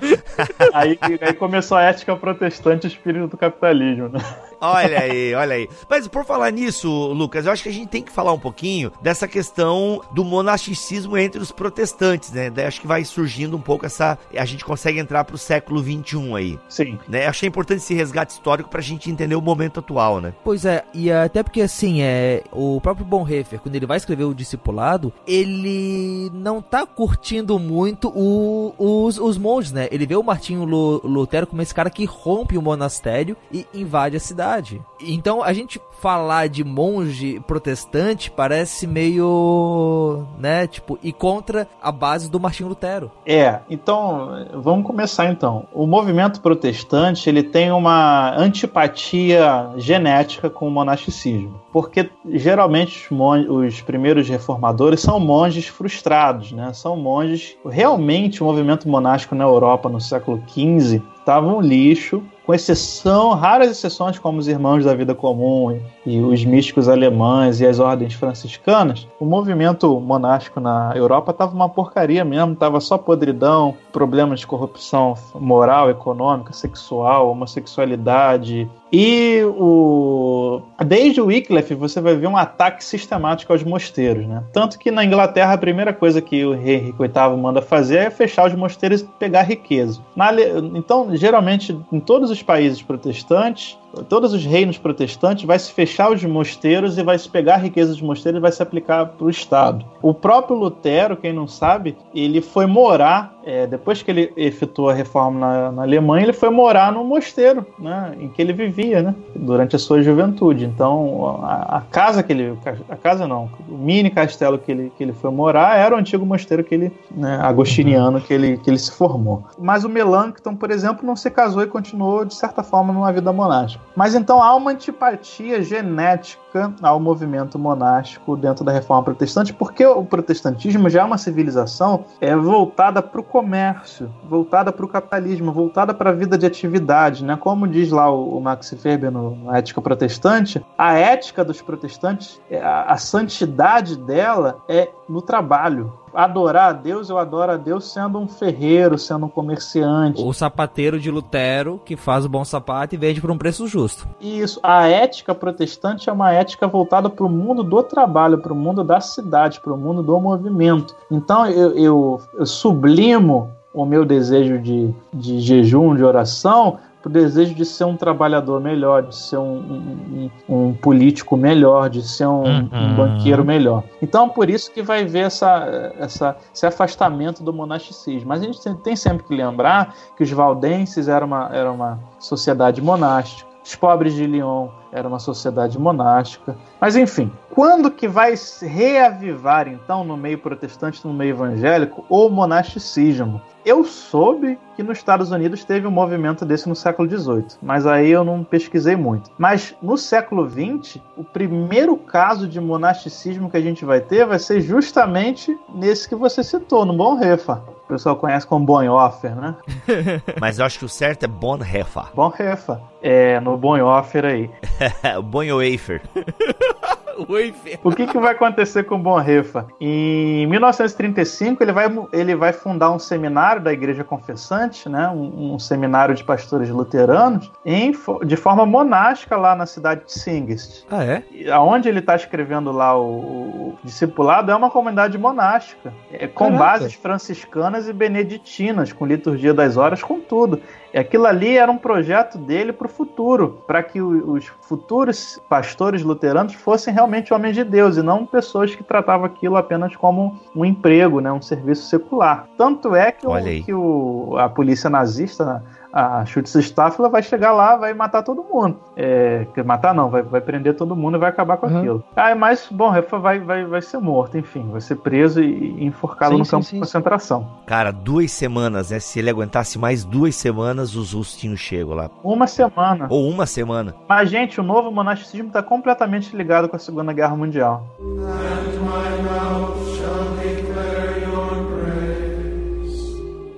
[0.74, 4.20] Aí, aí começou a ética protestante e o espírito do capitalismo, né?
[4.62, 5.68] Olha aí, olha aí.
[5.90, 8.92] Mas por falar nisso, Lucas, eu acho que a gente tem que falar um pouquinho
[9.02, 12.52] dessa questão do monasticismo entre os protestantes, né?
[12.52, 14.20] Daí acho que vai surgindo um pouco essa.
[14.38, 16.60] A gente consegue entrar pro século XXI aí.
[16.70, 17.00] Sim.
[17.08, 17.26] Né?
[17.26, 20.32] Achei importante esse resgate histórico pra gente entender o momento atual, né?
[20.44, 24.36] Pois é, e até porque assim, é o próprio Bonhoeffer, quando ele vai escrever o
[24.36, 29.88] Discipulado, ele não tá curtindo muito o, os, os monges, né?
[29.92, 34.20] Ele vê o Martinho Lutero como esse cara que rompe o monastério e invade a
[34.20, 34.82] cidade verdade.
[35.00, 42.30] Então a gente falar de monge protestante parece meio, né, tipo, e contra a base
[42.30, 43.12] do Martinho Lutero.
[43.26, 45.68] É, então vamos começar então.
[45.72, 53.82] O movimento protestante, ele tem uma antipatia genética com o monasticismo, porque geralmente os, os
[53.82, 56.74] primeiros reformadores são monges frustrados, né?
[56.74, 62.54] São monges realmente o movimento monástico na Europa no século XV estava um lixo com
[62.54, 67.80] exceção, raras exceções como os Irmãos da Vida Comum e, os místicos alemães e as
[67.80, 74.42] ordens franciscanas, o movimento monástico na Europa estava uma porcaria mesmo, estava só podridão, problemas
[74.42, 82.36] de corrupção moral, econômica, sexual, homossexualidade, e o desde o Wycliffe você vai ver um
[82.36, 84.44] ataque sistemático aos mosteiros, né?
[84.52, 88.10] Tanto que na Inglaterra a primeira coisa que o rei Henrique VIII manda fazer é
[88.10, 90.02] fechar os mosteiros e pegar riqueza.
[90.16, 90.32] Na,
[90.76, 93.78] então, geralmente em todos os países protestantes,
[94.08, 97.92] todos os reinos protestantes, vai se fechar os mosteiros e vai se pegar a riqueza
[97.92, 99.86] dos mosteiros e vai se aplicar para o Estado.
[100.02, 104.94] O próprio Lutero, quem não sabe, ele foi morar, é, depois que ele efetuou a
[104.94, 109.16] reforma na, na, Alemanha, ele foi morar no mosteiro né, em que ele vivia né,
[109.36, 110.66] durante a sua juventude.
[110.66, 112.58] Então, a, a, casa que ele.
[112.90, 116.26] A casa não, o mini castelo que ele, que ele foi morar era o antigo
[116.26, 119.44] mosteiro que ele, né, agostiniano que ele, que ele se formou.
[119.60, 123.32] Mas o Melanchthon, por exemplo, não se casou e continuou, de certa forma, numa vida
[123.34, 123.81] monástica.
[123.96, 130.04] Mas então há uma antipatia genética ao movimento monástico dentro da reforma protestante, porque o
[130.04, 135.94] protestantismo já é uma civilização é, voltada para o comércio, voltada para o capitalismo, voltada
[135.94, 137.24] para a vida de atividade.
[137.24, 137.36] Né?
[137.36, 142.42] Como diz lá o, o Max Weber no, na Ética Protestante, a ética dos protestantes,
[142.50, 147.92] é, a, a santidade dela é no trabalho adorar a Deus, eu adoro a Deus
[147.92, 150.22] sendo um ferreiro, sendo um comerciante.
[150.22, 154.08] O sapateiro de Lutero que faz o bom sapato e vende por um preço justo.
[154.20, 154.60] Isso.
[154.64, 158.84] A ética protestante é uma ética voltada para o mundo do trabalho, para o mundo
[158.84, 160.96] da cidade, para o mundo do movimento.
[161.10, 167.54] Então eu, eu, eu sublimo o meu desejo de, de jejum, de oração, o desejo
[167.54, 172.44] de ser um trabalhador melhor, de ser um, um, um político melhor, de ser um,
[172.44, 172.70] uhum.
[172.72, 173.84] um, banqueiro melhor.
[174.02, 178.30] Então, por isso que vai ver essa, essa, esse afastamento do monasticismo.
[178.30, 182.82] Mas a gente tem sempre que lembrar que os valdenses eram uma, era uma sociedade
[182.82, 186.56] monástica, os pobres de Lyon era uma sociedade monástica.
[186.80, 192.30] Mas enfim, quando que vai se reavivar então no meio protestante, no meio evangélico, o
[192.30, 193.42] monasticismo?
[193.64, 198.10] Eu soube que nos Estados Unidos teve um movimento desse no século XVIII, mas aí
[198.10, 199.30] eu não pesquisei muito.
[199.38, 204.40] Mas no século XX, o primeiro caso de monasticismo que a gente vai ter vai
[204.40, 207.58] ser justamente nesse que você citou, no Bonhoeffer.
[207.58, 209.56] O pessoal conhece como Bonhoeffer, né?
[210.42, 212.06] mas eu acho que o certo é Bonhoeffer.
[212.16, 212.80] Bonhoeffer.
[213.04, 214.50] É, no Bonhoeffer aí.
[215.24, 216.02] Bonhoeffer.
[217.84, 219.66] o que, que vai acontecer com Bonhoeffer?
[219.80, 225.10] Em 1935, ele vai, ele vai fundar um seminário da Igreja Confessante, né?
[225.10, 227.94] um, um seminário de pastores luteranos, em,
[228.26, 230.86] de forma monástica lá na cidade de Singest.
[230.90, 231.24] Ah, é?
[231.52, 236.64] Aonde ele está escrevendo lá o, o, discipulado é uma comunidade monástica, é, com Caraca.
[236.64, 240.62] bases franciscanas e beneditinas, com liturgia das horas, com tudo.
[240.94, 246.04] E aquilo ali era um projeto dele para o futuro, para que os futuros pastores
[246.04, 250.66] luteranos fossem realmente homens de Deus e não pessoas que tratavam aquilo apenas como um
[250.66, 252.48] emprego, né, um serviço secular.
[252.58, 255.64] Tanto é que, o, que o, a polícia nazista
[255.94, 258.80] a Schutzstaffel vai chegar lá, vai matar todo mundo.
[258.96, 261.78] É, matar não, vai, vai prender todo mundo e vai acabar com uhum.
[261.78, 262.04] aquilo.
[262.16, 266.34] Ah, mas, bom, Refa vai, vai, vai ser morto, enfim, vai ser preso e, enforcado
[266.34, 267.48] sim, no sim, campo sim, de concentração.
[267.66, 269.00] Cara, duas semanas, né?
[269.00, 272.10] Se ele aguentasse mais duas semanas, os russos tinham chego lá.
[272.24, 273.08] Uma semana.
[273.10, 273.96] Ou uma semana.
[274.08, 277.86] Mas, gente, o novo monasticismo está completamente ligado com a Segunda Guerra Mundial.
[278.00, 280.91] And my mouth shall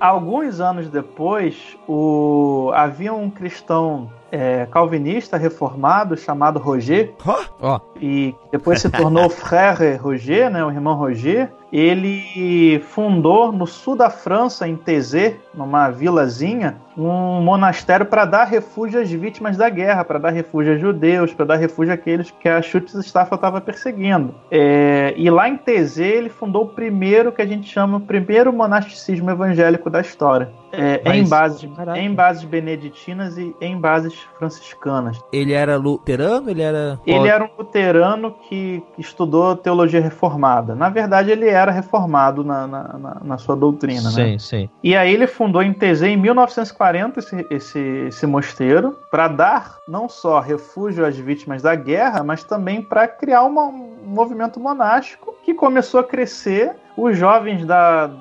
[0.08, 2.72] alguns anos depois, o...
[2.76, 7.14] havia um cristão é, calvinista reformado chamado Roger,
[7.62, 7.80] oh.
[8.02, 11.50] e depois se tornou Frère Roger, né, o irmão Roger.
[11.74, 19.02] Ele fundou no sul da França, em Thésée, numa vilazinha, um monastério para dar refúgio
[19.02, 22.62] às vítimas da guerra, para dar refúgio a judeus, para dar refúgio àqueles que a
[22.62, 24.36] Schutzstaffel estava perseguindo.
[24.52, 28.54] É, e lá em Thésée ele fundou o primeiro que a gente chama o primeiro
[28.54, 30.52] monasticismo evangélico da história.
[30.72, 35.22] É, em, bases, em bases beneditinas e em bases franciscanas.
[35.32, 36.50] Ele era luterano?
[36.50, 37.00] Ele era.
[37.06, 40.74] Ele era um luterano que, que estudou teologia reformada.
[40.74, 44.10] Na verdade, ele era reformado na, na, na, na sua doutrina.
[44.12, 44.40] Sim, né?
[44.40, 44.70] sim.
[44.84, 50.08] E aí ele fundou em Tezê em 1940 esse, esse, esse mosteiro para dar não
[50.10, 55.54] só refúgio às vítimas da guerra, mas também para criar uma, um movimento monástico que
[55.54, 56.76] começou a crescer.
[56.96, 58.12] Os jovens da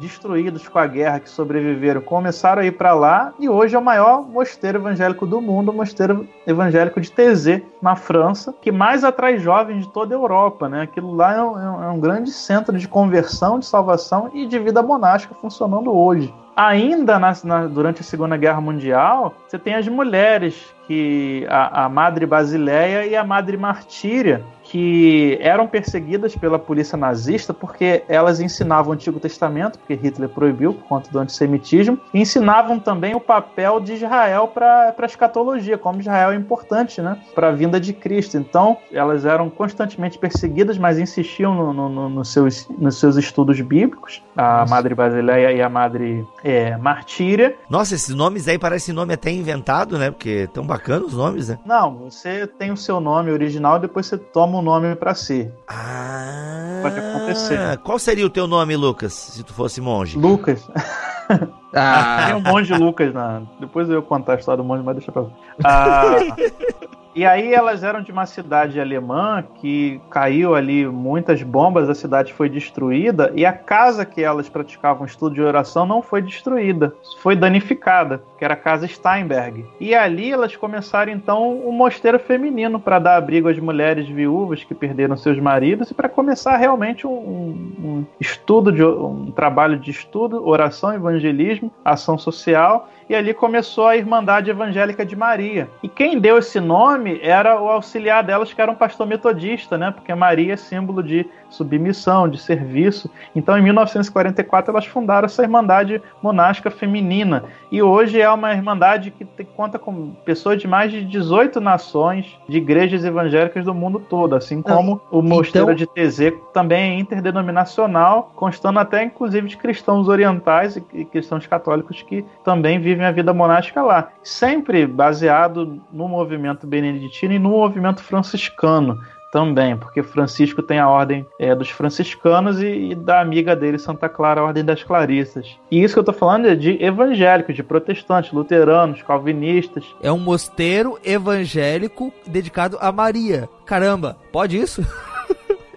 [0.00, 3.82] destruídos com a guerra que sobreviveram começaram a ir para lá e hoje é o
[3.82, 9.38] maior mosteiro evangélico do mundo, o mosteiro evangélico de Thésée, na França, que mais atrai
[9.38, 10.82] jovens de toda a Europa, né?
[10.82, 14.82] Aquilo lá é um, é um grande centro de conversão, de salvação e de vida
[14.82, 20.74] monástica funcionando hoje ainda na, na, durante a Segunda Guerra Mundial, você tem as mulheres,
[20.88, 27.54] que a, a Madre Basileia e a Madre Martíria, que eram perseguidas pela polícia nazista
[27.54, 32.78] porque elas ensinavam o Antigo Testamento, porque Hitler proibiu por conta do antissemitismo, e ensinavam
[32.78, 37.50] também o papel de Israel para a escatologia, como Israel é importante né, para a
[37.50, 38.36] vinda de Cristo.
[38.36, 44.22] Então, elas eram constantemente perseguidas, mas insistiam no, no, no, seus, nos seus estudos bíblicos,
[44.36, 44.74] a Nossa.
[44.74, 47.56] Madre Basileia e a Madre é, Martíria.
[47.70, 50.10] Nossa, esses nomes aí parecem nome até inventado, né?
[50.10, 51.58] Porque tão bacanas os nomes, né?
[51.64, 55.50] Não, você tem o seu nome original e depois você toma um nome para si.
[55.66, 57.78] Ah, pode acontecer.
[57.78, 60.18] Qual seria o teu nome, Lucas, se tu fosse monge?
[60.18, 60.66] Lucas.
[61.74, 62.24] Ah.
[62.28, 63.42] Tem um monge Lucas na.
[63.60, 65.26] Depois eu contar a história do monge, mas deixa pra.
[65.62, 66.16] Ah,
[67.18, 72.32] e aí elas eram de uma cidade alemã que caiu ali muitas bombas, a cidade
[72.32, 77.34] foi destruída e a casa que elas praticavam estudo de oração não foi destruída, foi
[77.34, 79.66] danificada, que era a casa Steinberg.
[79.80, 84.72] E ali elas começaram então um mosteiro feminino para dar abrigo às mulheres viúvas que
[84.72, 90.48] perderam seus maridos e para começar realmente um, um, estudo de um trabalho de estudo,
[90.48, 95.68] oração, evangelismo, ação social e ali começou a Irmandade Evangélica de Maria.
[95.82, 99.90] E quem deu esse nome era o auxiliar delas, que era um pastor metodista, né?
[99.90, 103.10] Porque Maria é símbolo de submissão, de serviço.
[103.34, 107.44] Então, em 1944, elas fundaram essa Irmandade Monástica Feminina.
[107.70, 112.56] E hoje é uma irmandade que conta com pessoas de mais de 18 nações de
[112.56, 115.74] igrejas evangélicas do mundo todo, assim como o Mosteiro então...
[115.74, 122.24] de Tezeco também é interdenominacional, constando até inclusive de cristãos orientais e cristãos católicos que
[122.42, 124.08] também vivem a vida monástica lá.
[124.22, 128.98] Sempre baseado no movimento beneditino e no movimento franciscano
[129.30, 134.08] também, porque Francisco tem a ordem é, dos franciscanos e, e, da amiga dele, Santa
[134.08, 135.58] Clara, a ordem das clarissas.
[135.70, 139.84] E isso que eu tô falando é de evangélicos, de protestantes, luteranos, calvinistas.
[140.02, 143.48] É um mosteiro evangélico dedicado a Maria.
[143.64, 144.84] Caramba, pode isso?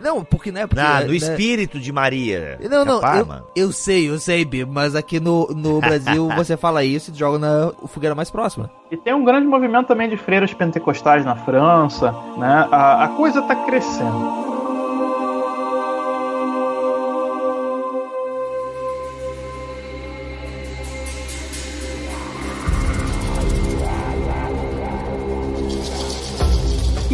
[0.02, 0.68] Não, porque né?
[0.68, 2.60] Porque, ah, no né, espírito de Maria.
[2.70, 6.84] Não, não, eu, eu, sei, eu sei, Bi, mas aqui no, no Brasil você fala
[6.84, 8.70] isso e joga na fogueira mais próxima.
[8.90, 12.68] E tem um grande movimento também de freiras pentecostais na França, né?
[12.72, 14.51] A, a coisa tá crescendo.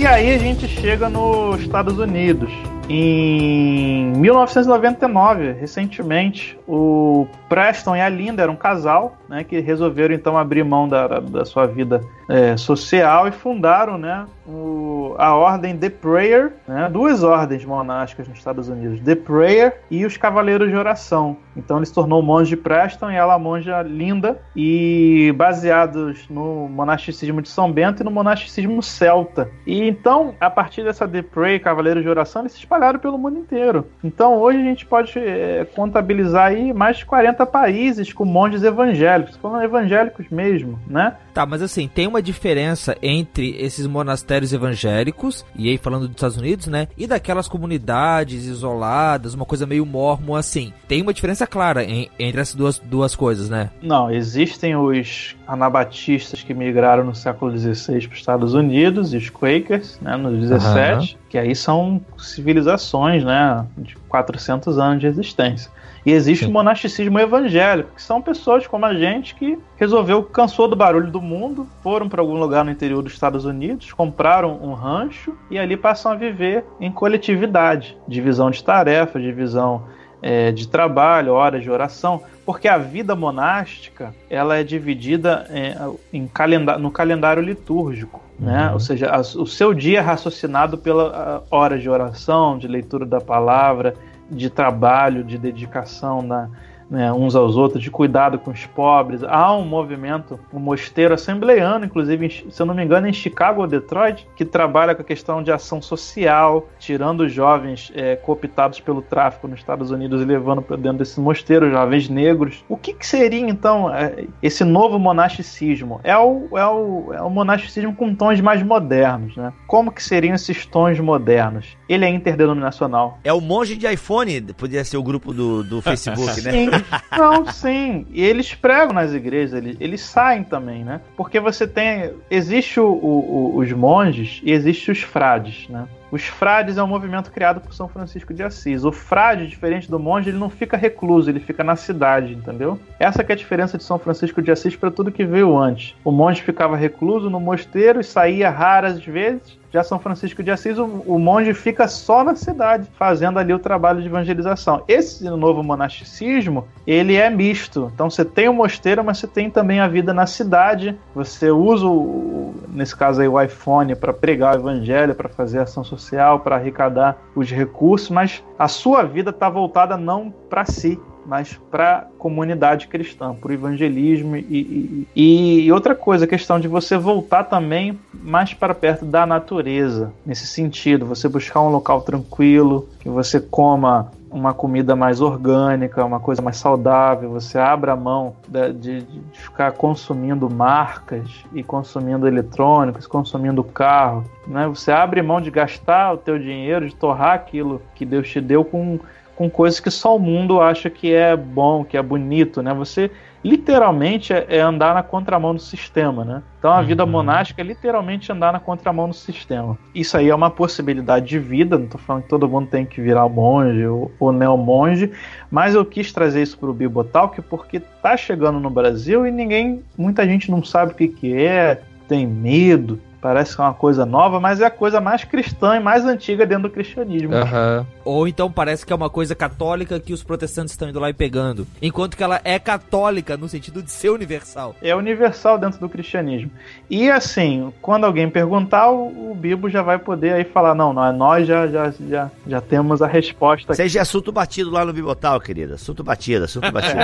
[0.08, 2.51] Aí a gente chega nos Estados Unidos.
[2.89, 10.38] Em 1999, recentemente, o Preston e a Linda eram um casal, né, que resolveram então
[10.38, 15.89] abrir mão da, da sua vida é, social e fundaram, né, o, a ordem The
[15.89, 21.38] Prayer, né, duas ordens monásticas nos Estados Unidos, The Prayer e os Cavaleiros de Oração.
[21.56, 27.50] Então ele se tornou monge Preston e ela monja Linda, e baseados no monasticismo de
[27.50, 29.50] São Bento e no monasticismo celta.
[29.66, 33.39] E então, a partir dessa The Prayer, Cavaleiros de Oração, eles se espalharam pelo mundo
[33.39, 33.88] inteiro.
[34.04, 39.38] Então hoje a gente pode é, contabilizar aí mais de 40 países com monges evangélicos,
[39.38, 41.16] falando evangélicos mesmo, né?
[41.34, 46.38] Tá, mas assim, tem uma diferença entre esses monastérios evangélicos, e aí falando dos Estados
[46.38, 46.88] Unidos, né?
[46.98, 50.74] E daquelas comunidades isoladas, uma coisa meio mormon assim.
[50.88, 53.70] Tem uma diferença clara em, entre essas duas, duas coisas, né?
[53.82, 59.30] Não, existem os anabatistas que migraram no século XVI para os Estados Unidos, e os
[59.30, 61.20] Quakers, né, no 17, uhum.
[61.30, 65.72] que aí são civilizações, né, de 400 anos de existência.
[66.08, 66.51] E existe Sim.
[66.51, 71.22] o monasticismo evangélico, que são pessoas como a gente que resolveu, cansou do barulho do
[71.22, 75.76] mundo, foram para algum lugar no interior dos Estados Unidos, compraram um rancho e ali
[75.76, 79.84] passam a viver em coletividade, divisão de tarefas, divisão
[80.22, 85.76] é, de trabalho, horas de oração, porque a vida monástica ela é dividida é,
[86.14, 88.22] em calenda no calendário litúrgico.
[88.39, 88.68] Né?
[88.68, 88.74] Uhum.
[88.76, 93.20] Ou seja, a, o seu dia é raciocinado pela hora de oração, de leitura da
[93.20, 93.93] palavra,
[94.30, 96.49] de trabalho, de dedicação na,
[96.90, 99.24] né, uns aos outros, de cuidado com os pobres.
[99.24, 103.68] Há um movimento, um mosteiro assembleiano, inclusive, se eu não me engano, em Chicago ou
[103.68, 109.02] Detroit, que trabalha com a questão de ação social, tirando os jovens é, cooptados pelo
[109.02, 112.64] tráfico nos Estados Unidos e levando para dentro desse mosteiro jovens negros.
[112.70, 116.00] O que, que seria, então, é, esse novo monasticismo?
[116.04, 119.54] É o, é, o, é o monasticismo com tons mais modernos, né?
[119.68, 121.78] Como que seriam esses tons modernos?
[121.88, 123.20] Ele é interdenominacional.
[123.24, 126.52] É o monge de iPhone, podia ser o grupo do, do Facebook, né?
[126.52, 126.70] Sim.
[127.17, 128.05] Não, sim.
[128.11, 131.01] E eles pregam nas igrejas, eles, eles saem também, né?
[131.15, 132.11] Porque você tem.
[132.30, 135.88] Existe os monges e existe os frades, né?
[136.09, 138.86] Os frades é um movimento criado por São Francisco de Assis.
[138.86, 142.80] O frade, diferente do monge, ele não fica recluso, ele fica na cidade, entendeu?
[142.97, 145.95] Essa é a diferença de São Francisco de Assis para tudo que veio antes.
[146.05, 150.78] O monge ficava recluso no mosteiro e saía raras vezes Já São Francisco de Assis,
[150.78, 154.84] o, o monge fica só na cidade, fazendo ali o trabalho de evangelização.
[154.88, 157.91] Esse novo monasticismo, ele é misto.
[157.93, 160.97] Então você tem o mosteiro, mas você tem também a vida na cidade.
[161.13, 165.84] Você usa, o, nesse caso aí, o iPhone para pregar o evangelho, para fazer ação
[165.84, 171.59] social, para arrecadar os recursos, mas a sua vida está voltada não para si, mas
[171.69, 176.69] para a comunidade cristã, para o evangelismo e, e, e, outra coisa, a questão de
[176.69, 182.88] você voltar também mais para perto da natureza, nesse sentido, você buscar um local tranquilo,
[183.01, 188.36] que você coma uma comida mais orgânica, uma coisa mais saudável, você abre a mão
[188.47, 194.67] de, de, de, ficar consumindo marcas e consumindo eletrônicos, consumindo carro, né?
[194.67, 198.63] Você abre mão de gastar o teu dinheiro, de torrar aquilo que Deus te deu
[198.63, 198.99] com
[199.38, 202.74] com coisas que só o mundo acha que é bom, que é bonito, né?
[202.74, 203.12] Você
[203.44, 206.42] literalmente é, é andar na contramão do sistema, né?
[206.58, 206.86] Então a uhum.
[206.86, 209.78] vida monástica é literalmente andar na contramão do sistema.
[209.94, 213.00] Isso aí é uma possibilidade de vida, não estou falando que todo mundo tem que
[213.00, 215.12] virar monge ou, ou neo-monge,
[215.52, 219.84] mas eu quis trazer isso para o Bibotalk porque tá chegando no Brasil e ninguém,
[219.96, 224.05] muita gente não sabe o que, que é, tem medo, Parece que é uma coisa
[224.05, 227.34] nova, mas é a coisa mais cristã e mais antiga dentro do cristianismo.
[227.34, 227.86] Uhum.
[228.05, 231.13] Ou então parece que é uma coisa católica que os protestantes estão indo lá e
[231.13, 231.68] pegando.
[231.82, 234.76] Enquanto que ela é católica no sentido de ser universal.
[234.82, 236.51] É universal dentro do cristianismo.
[236.89, 241.11] E assim, quando alguém perguntar, o, o Bibo já vai poder aí falar: não, não,
[241.11, 243.74] nós já, já, já, já temos a resposta.
[243.74, 245.74] Seja assunto batido lá no Bibotal, querida.
[245.76, 246.99] Assunto batido, assunto batido.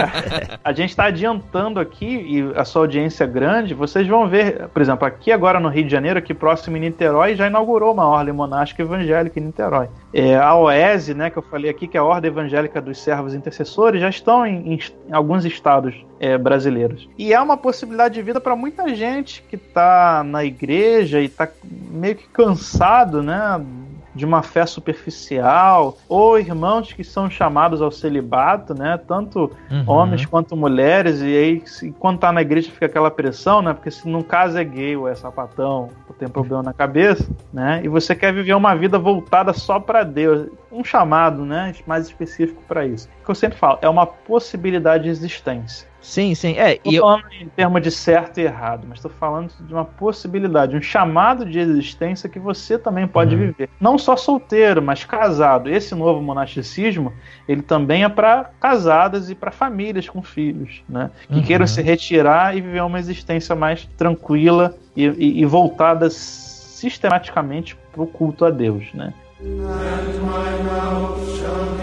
[0.63, 4.81] a gente está adiantando aqui, e a sua audiência é grande, vocês vão ver, por
[4.81, 8.05] exemplo, aqui agora no Rio de Janeiro Janeiro, aqui próximo em Niterói, já inaugurou uma
[8.05, 9.87] ordem monástica evangélica em Niterói.
[10.13, 13.33] É, a OESE, né, que eu falei aqui, que é a Ordem Evangélica dos Servos
[13.33, 17.07] Intercessores, já estão em, em, em alguns estados é, brasileiros.
[17.17, 21.47] E é uma possibilidade de vida para muita gente que está na igreja e está
[21.89, 23.61] meio que cansado, né,
[24.15, 28.97] de uma fé superficial, ou irmãos que são chamados ao celibato, né?
[29.07, 29.83] Tanto uhum.
[29.87, 33.73] homens quanto mulheres, e aí se, quando tá na igreja fica aquela pressão, né?
[33.73, 37.81] Porque se no caso é gay ou é sapatão, ou tem problema na cabeça, né?
[37.83, 41.73] E você quer viver uma vida voltada só para Deus, um chamado, né?
[41.87, 43.09] Mais específico para isso.
[43.21, 45.92] O que eu sempre falo, é uma possibilidade de existência.
[46.03, 46.53] Sim, sim.
[46.57, 47.41] É, e falando eu...
[47.41, 51.57] em termos de certo e errado, mas estou falando de uma possibilidade, um chamado de
[51.57, 53.41] existência que você também pode uhum.
[53.41, 53.69] viver.
[53.79, 55.69] Não só solteiro, mas casado.
[55.69, 57.13] Esse novo monasticismo,
[57.47, 61.09] ele também é para casadas e para famílias com filhos, né?
[61.29, 61.43] Que uhum.
[61.43, 68.03] queiram se retirar e viver uma existência mais tranquila e, e, e voltada sistematicamente para
[68.03, 69.13] o culto a Deus, né?
[69.39, 71.82] And my mouth shall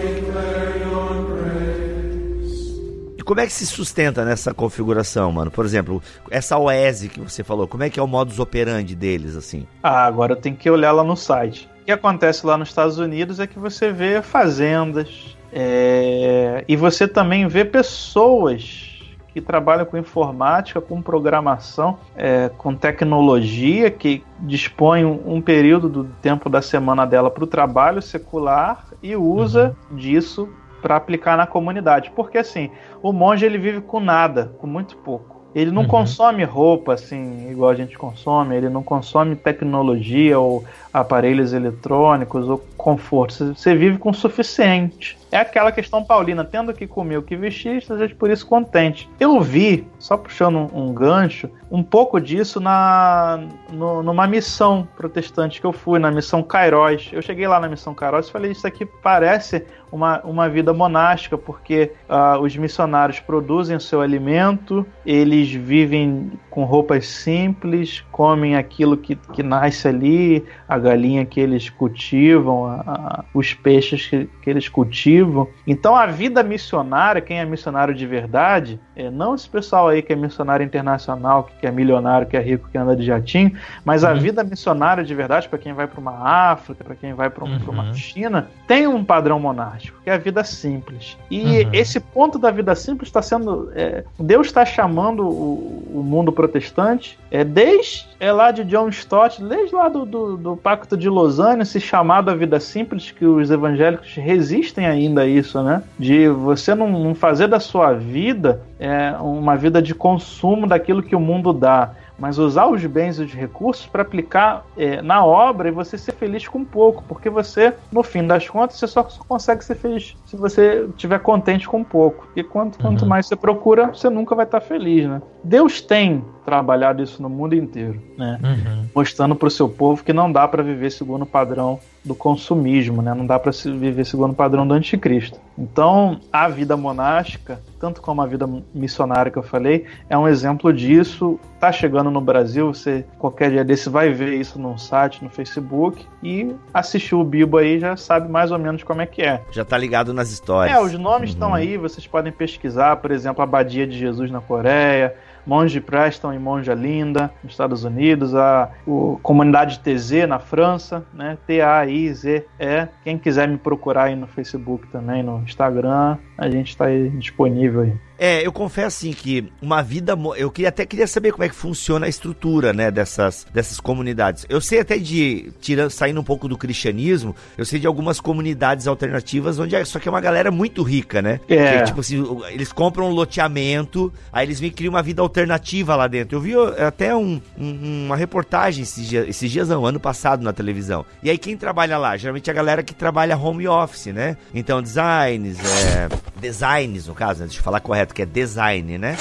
[3.31, 5.49] como é que se sustenta nessa configuração, mano?
[5.49, 9.37] Por exemplo, essa OESE que você falou, como é que é o modus operandi deles,
[9.37, 9.65] assim?
[9.81, 11.69] Ah, agora eu tenho que olhar lá no site.
[11.81, 16.65] O que acontece lá nos Estados Unidos é que você vê fazendas é...
[16.67, 18.99] e você também vê pessoas
[19.33, 26.03] que trabalham com informática, com programação, é, com tecnologia, que dispõe um, um, período do
[26.21, 29.95] tempo da semana dela para o trabalho secular e usa uhum.
[29.95, 30.49] disso
[30.81, 32.11] para aplicar na comunidade.
[32.15, 32.69] Porque assim,
[33.01, 35.41] o monge ele vive com nada, com muito pouco.
[35.53, 35.87] Ele não uhum.
[35.87, 40.63] consome roupa assim, igual a gente consome, ele não consome tecnologia ou
[40.93, 43.53] aparelhos eletrônicos ou conforto.
[43.53, 45.17] Você vive com o suficiente.
[45.31, 49.09] É aquela questão paulina, tendo que comer o que vestir, esteja por isso contente.
[49.17, 53.39] Eu vi, só puxando um, um gancho, um pouco disso na
[53.71, 57.09] no, numa missão protestante que eu fui, na missão Cairóis.
[57.13, 61.37] Eu cheguei lá na missão Cairóis e falei, isso aqui parece uma, uma vida monástica,
[61.37, 68.97] porque uh, os missionários produzem o seu alimento, eles vivem com roupas simples, comem aquilo
[68.97, 74.49] que, que nasce ali, a galinha que eles cultivam, a, a, os peixes que, que
[74.49, 75.20] eles cultivam.
[75.65, 80.13] Então a vida missionária, quem é missionário de verdade, é, não esse pessoal aí que
[80.13, 83.53] é missionário internacional, que é milionário, que é rico, que anda de jatinho,
[83.83, 84.09] mas uhum.
[84.09, 87.43] a vida missionária de verdade, para quem vai para uma África, para quem vai para
[87.43, 87.69] um, uhum.
[87.69, 91.17] uma China, tem um padrão monástico, que é a vida simples.
[91.29, 91.69] E uhum.
[91.73, 93.71] esse ponto da vida simples está sendo.
[93.75, 99.43] É, Deus está chamando o, o, mundo protestante, é, desde é lá de John Stott,
[99.43, 103.49] desde lá do, do, do Pacto de Lausanne, esse chamado à vida simples, que os
[103.49, 105.83] evangélicos resistem ainda a isso, né?
[105.97, 111.15] De você não, não fazer da sua vida é, uma vida de consumo daquilo que
[111.15, 111.91] o mundo dá,
[112.21, 116.11] mas usar os bens e os recursos para aplicar é, na obra e você ser
[116.13, 120.15] feliz com pouco, porque você, no fim das contas, você só, só consegue ser feliz
[120.25, 122.27] se você estiver contente com pouco.
[122.35, 122.91] E quanto, uhum.
[122.91, 125.19] quanto mais você procura, você nunca vai estar feliz, né?
[125.43, 128.39] Deus tem trabalhado isso no mundo inteiro, né?
[128.43, 128.85] Uhum.
[128.95, 133.01] Mostrando para o seu povo que não dá para viver segundo o padrão do consumismo,
[133.01, 133.13] né?
[133.13, 135.39] Não dá para viver segundo o padrão do anticristo.
[135.57, 140.73] Então, a vida monástica, tanto como a vida missionária que eu falei, é um exemplo
[140.73, 141.39] disso.
[141.59, 146.03] Tá chegando no Brasil, você qualquer dia desse vai ver isso num site, no Facebook
[146.23, 149.41] e assistiu o Bibo aí já sabe mais ou menos como é que é.
[149.51, 150.75] Já tá ligado nas histórias.
[150.75, 151.55] É, os nomes estão uhum.
[151.55, 156.39] aí, vocês podem pesquisar, por exemplo, a Abadia de Jesus na Coreia, Monge Preston e
[156.39, 161.37] Monja Linda, nos Estados Unidos, a o, Comunidade TZ na França, né?
[161.45, 162.87] T-A-I-Z-E.
[163.03, 166.85] Quem quiser me procurar aí no Facebook também, no Instagram, a gente está
[167.17, 167.93] disponível aí.
[168.21, 170.15] É, eu confesso assim que uma vida.
[170.37, 174.45] Eu queria, até queria saber como é que funciona a estrutura, né, dessas, dessas comunidades.
[174.47, 175.51] Eu sei até de.
[175.59, 179.97] Tirando, saindo um pouco do cristianismo, eu sei de algumas comunidades alternativas onde é, só
[179.97, 181.39] que é uma galera muito rica, né?
[181.49, 181.79] É.
[181.79, 186.05] Que, tipo assim, eles compram um loteamento, aí eles que criam uma vida alternativa lá
[186.05, 186.37] dentro.
[186.37, 190.53] Eu vi até um, um, uma reportagem esses dias, esses dias não, ano passado na
[190.53, 191.03] televisão.
[191.23, 192.15] E aí quem trabalha lá?
[192.17, 194.37] Geralmente é a galera que trabalha home office, né?
[194.53, 196.07] Então, designs, é,
[196.39, 197.47] designs no caso, né?
[197.47, 199.17] deixa eu falar correto que é design, né?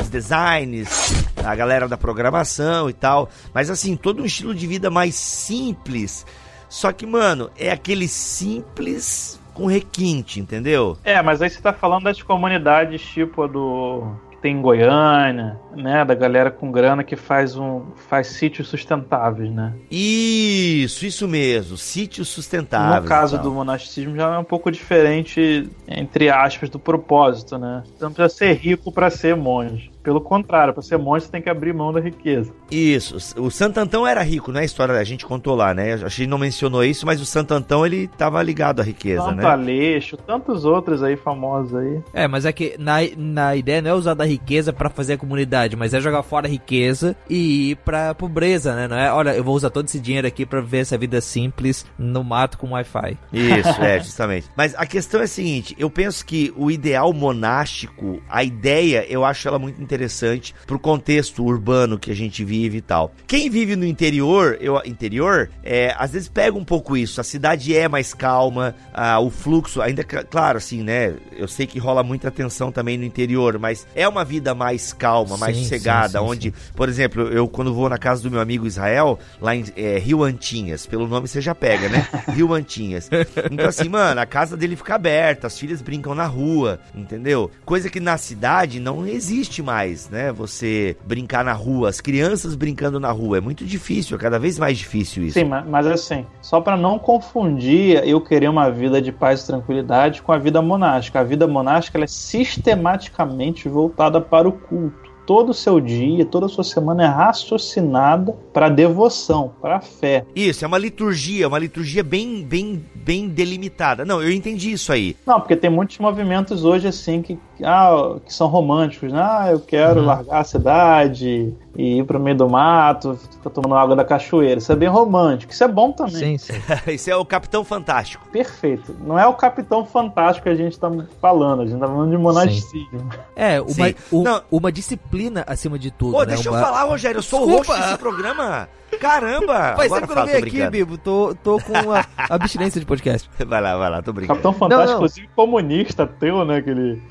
[0.00, 1.12] Os designs,
[1.44, 3.28] a galera da programação e tal.
[3.52, 6.26] Mas assim, todo um estilo de vida mais simples.
[6.68, 10.98] Só que, mano, é aquele simples com requinte, entendeu?
[11.04, 14.12] É, mas aí você tá falando das comunidades tipo a do
[14.44, 17.80] tem em Goiânia, né, da galera com grana que faz um
[18.10, 19.72] faz sítios sustentáveis, né?
[19.90, 23.04] Isso, isso mesmo, sítios sustentáveis.
[23.04, 27.84] No caso do monasticismo já é um pouco diferente entre aspas do propósito, né?
[27.96, 29.93] Então precisa ser rico para ser monge.
[30.04, 32.52] Pelo contrário, para ser monge você tem que abrir mão da riqueza.
[32.70, 33.16] Isso.
[33.40, 34.60] O Santo Antão era rico, né?
[34.60, 35.94] A história a gente contou lá, né?
[35.94, 39.36] A gente não mencionou isso, mas o Santo Antão ele estava ligado à riqueza, Santo
[39.36, 39.46] né?
[39.46, 42.02] Aleixo, tantos outros aí famosos aí.
[42.12, 45.18] É, mas é que na, na ideia não é usar da riqueza para fazer a
[45.18, 48.86] comunidade, mas é jogar fora a riqueza e ir pra pobreza, né?
[48.86, 51.86] Não é, olha, eu vou usar todo esse dinheiro aqui para ver essa vida simples
[51.98, 53.16] no mato com Wi-Fi.
[53.32, 54.50] Isso, é, justamente.
[54.54, 59.24] Mas a questão é a seguinte, eu penso que o ideal monástico, a ideia, eu
[59.24, 63.12] acho ela muito interessante interessante pro contexto urbano que a gente vive e tal.
[63.26, 67.20] Quem vive no interior, eu interior, é, às vezes pega um pouco isso.
[67.20, 71.14] A cidade é mais calma, ah, o fluxo ainda claro assim, né?
[71.36, 75.36] Eu sei que rola muita tensão também no interior, mas é uma vida mais calma,
[75.36, 78.40] mais sim, sossegada, sim, sim, onde, por exemplo, eu quando vou na casa do meu
[78.40, 82.06] amigo Israel, lá em é, Rio Antinhas, pelo nome você já pega, né?
[82.34, 83.08] Rio Antinhas.
[83.50, 87.50] Então assim, mano, a casa dele fica aberta, as filhas brincam na rua, entendeu?
[87.64, 90.32] Coisa que na cidade não existe mais né?
[90.32, 93.38] Você brincar na rua, as crianças brincando na rua.
[93.38, 95.38] É muito difícil, é cada vez mais difícil isso.
[95.38, 100.22] Sim, mas assim, só para não confundir eu querer uma vida de paz e tranquilidade
[100.22, 101.20] com a vida monástica.
[101.20, 106.48] A vida monástica é sistematicamente voltada para o culto todo o seu dia, toda a
[106.48, 110.24] sua semana é raciocinada para devoção, para fé.
[110.34, 114.04] Isso, é uma liturgia, uma liturgia bem, bem, bem delimitada.
[114.04, 115.16] Não, eu entendi isso aí.
[115.26, 119.20] Não, porque tem muitos movimentos hoje assim que, ah, que são românticos, né?
[119.22, 120.06] Ah, eu quero uhum.
[120.06, 124.58] largar a cidade, e ir pro meio do mato, ficar tomando água da cachoeira.
[124.58, 125.52] Isso é bem romântico.
[125.52, 126.38] Isso é bom também.
[126.38, 126.52] Sim, sim.
[126.92, 128.26] Isso é o Capitão Fantástico.
[128.28, 128.94] Perfeito.
[129.00, 130.90] Não é o Capitão Fantástico que a gente tá
[131.20, 133.10] falando, a gente tá falando de monasticismo.
[133.34, 136.12] É, uma, um, uma disciplina acima de tudo.
[136.12, 136.34] Pô, né?
[136.34, 136.58] deixa uma...
[136.58, 137.72] eu falar, Rogério, eu sou Desculpa.
[137.72, 138.68] o host desse programa.
[139.00, 139.74] Caramba!
[139.76, 140.96] Faz tempo que eu vim aqui, Bibo.
[140.96, 143.28] Tô, tô com a abstinência de podcast.
[143.44, 144.40] Vai lá, vai lá, tô brincando.
[144.40, 144.94] Capitão Fantástico, não, não.
[144.94, 146.56] inclusive comunista teu, né?
[146.56, 147.02] Aquele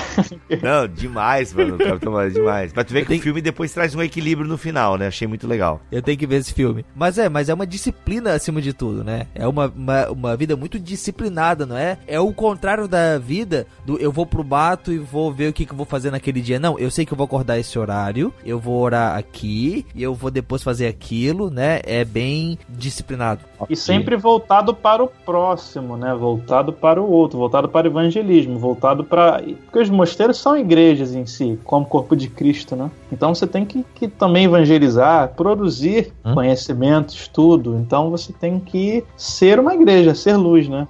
[0.62, 1.78] Não, demais, mano.
[1.78, 2.72] Capitão Marvel, demais.
[2.74, 5.06] Mas tu vê que o filme depois traz um equilíbrio no final, né?
[5.06, 5.80] Achei muito legal.
[5.90, 6.84] Eu tenho que ver esse filme.
[6.94, 9.26] Mas é, mas é uma disciplina acima de tudo, né?
[9.34, 11.98] É uma, uma, uma vida muito disciplinada, não é?
[12.06, 15.66] É o contrário da vida do eu vou pro mato e vou ver o que,
[15.66, 16.58] que eu vou fazer naquele dia.
[16.58, 20.14] Não, eu sei que eu vou acordar esse horário, eu vou orar aqui e eu
[20.14, 21.80] vou depois fazer aquilo, né?
[21.84, 23.40] É bem disciplinado.
[23.68, 26.14] E sempre voltado para o próximo, né?
[26.14, 29.42] Voltado para o outro, voltado para o evangelismo, voltado para.
[29.64, 32.90] Porque os mosteiros são igrejas em si, como corpo de Cristo, né?
[33.10, 36.34] Então você tem que, que também evangelizar, produzir hum?
[36.34, 37.76] conhecimento, estudo.
[37.76, 40.86] Então você tem que ser uma igreja, ser luz, né?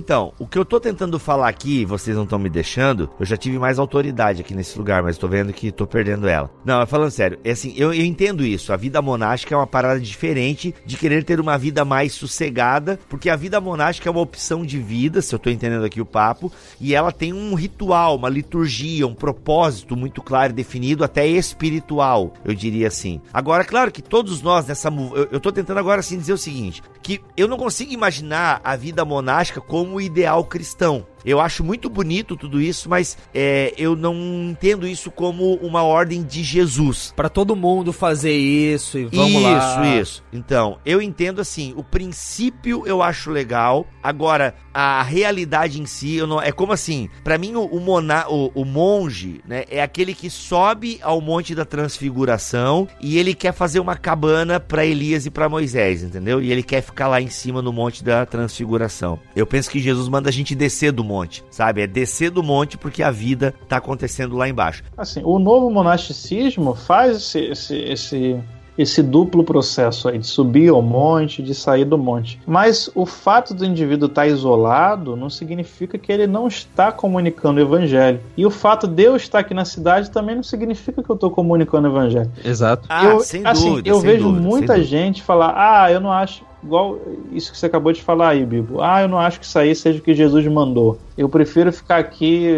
[0.00, 3.36] Então, o que eu tô tentando falar aqui, vocês não estão me deixando, eu já
[3.36, 6.50] tive mais autoridade aqui nesse lugar, mas tô vendo que tô perdendo ela.
[6.64, 8.72] Não, falando sério, é assim, eu, eu entendo isso.
[8.72, 13.28] A vida monástica é uma parada diferente de querer ter uma vida mais sossegada, porque
[13.28, 16.50] a vida monástica é uma opção de vida, se eu tô entendendo aqui o papo,
[16.80, 22.32] e ela tem um ritual, uma liturgia, um propósito muito claro e definido, até espiritual,
[22.42, 23.20] eu diria assim.
[23.34, 24.88] Agora, claro que todos nós nessa.
[24.88, 28.76] Eu, eu tô tentando agora assim dizer o seguinte: que eu não consigo imaginar a
[28.76, 31.06] vida monástica como o ideal cristão.
[31.24, 34.14] Eu acho muito bonito tudo isso, mas é, eu não
[34.50, 37.12] entendo isso como uma ordem de Jesus.
[37.14, 39.86] Para todo mundo fazer isso e vamos isso, lá.
[39.86, 40.24] Isso, isso.
[40.32, 43.86] Então, eu entendo assim, o princípio eu acho legal.
[44.02, 48.26] Agora, a realidade em si, eu não, é como assim, para mim o, o, mona,
[48.28, 53.52] o, o monge, né, é aquele que sobe ao monte da transfiguração e ele quer
[53.52, 56.40] fazer uma cabana para Elias e para Moisés, entendeu?
[56.40, 59.18] E ele quer ficar lá em cima no monte da transfiguração.
[59.34, 61.82] Eu penso que Jesus manda a gente descer do monte, sabe?
[61.82, 64.82] É descer do monte porque a vida tá acontecendo lá embaixo.
[64.96, 68.40] Assim, o novo monasticismo faz esse, esse, esse
[68.76, 72.40] esse duplo processo aí de subir ao monte, de sair do monte.
[72.46, 77.62] Mas o fato do indivíduo estar isolado não significa que ele não está comunicando o
[77.62, 78.20] evangelho.
[78.36, 81.30] E o fato de eu estar aqui na cidade também não significa que eu estou
[81.30, 82.30] comunicando o evangelho.
[82.44, 82.86] Exato.
[82.88, 86.12] Ah, eu, sem assim, dúvida, eu sem vejo dúvida, muita gente falar: "Ah, eu não
[86.12, 86.98] acho igual
[87.32, 88.82] isso que você acabou de falar aí, Bibo.
[88.82, 90.98] Ah, eu não acho que isso aí seja o que Jesus mandou.
[91.16, 92.48] Eu prefiro ficar aqui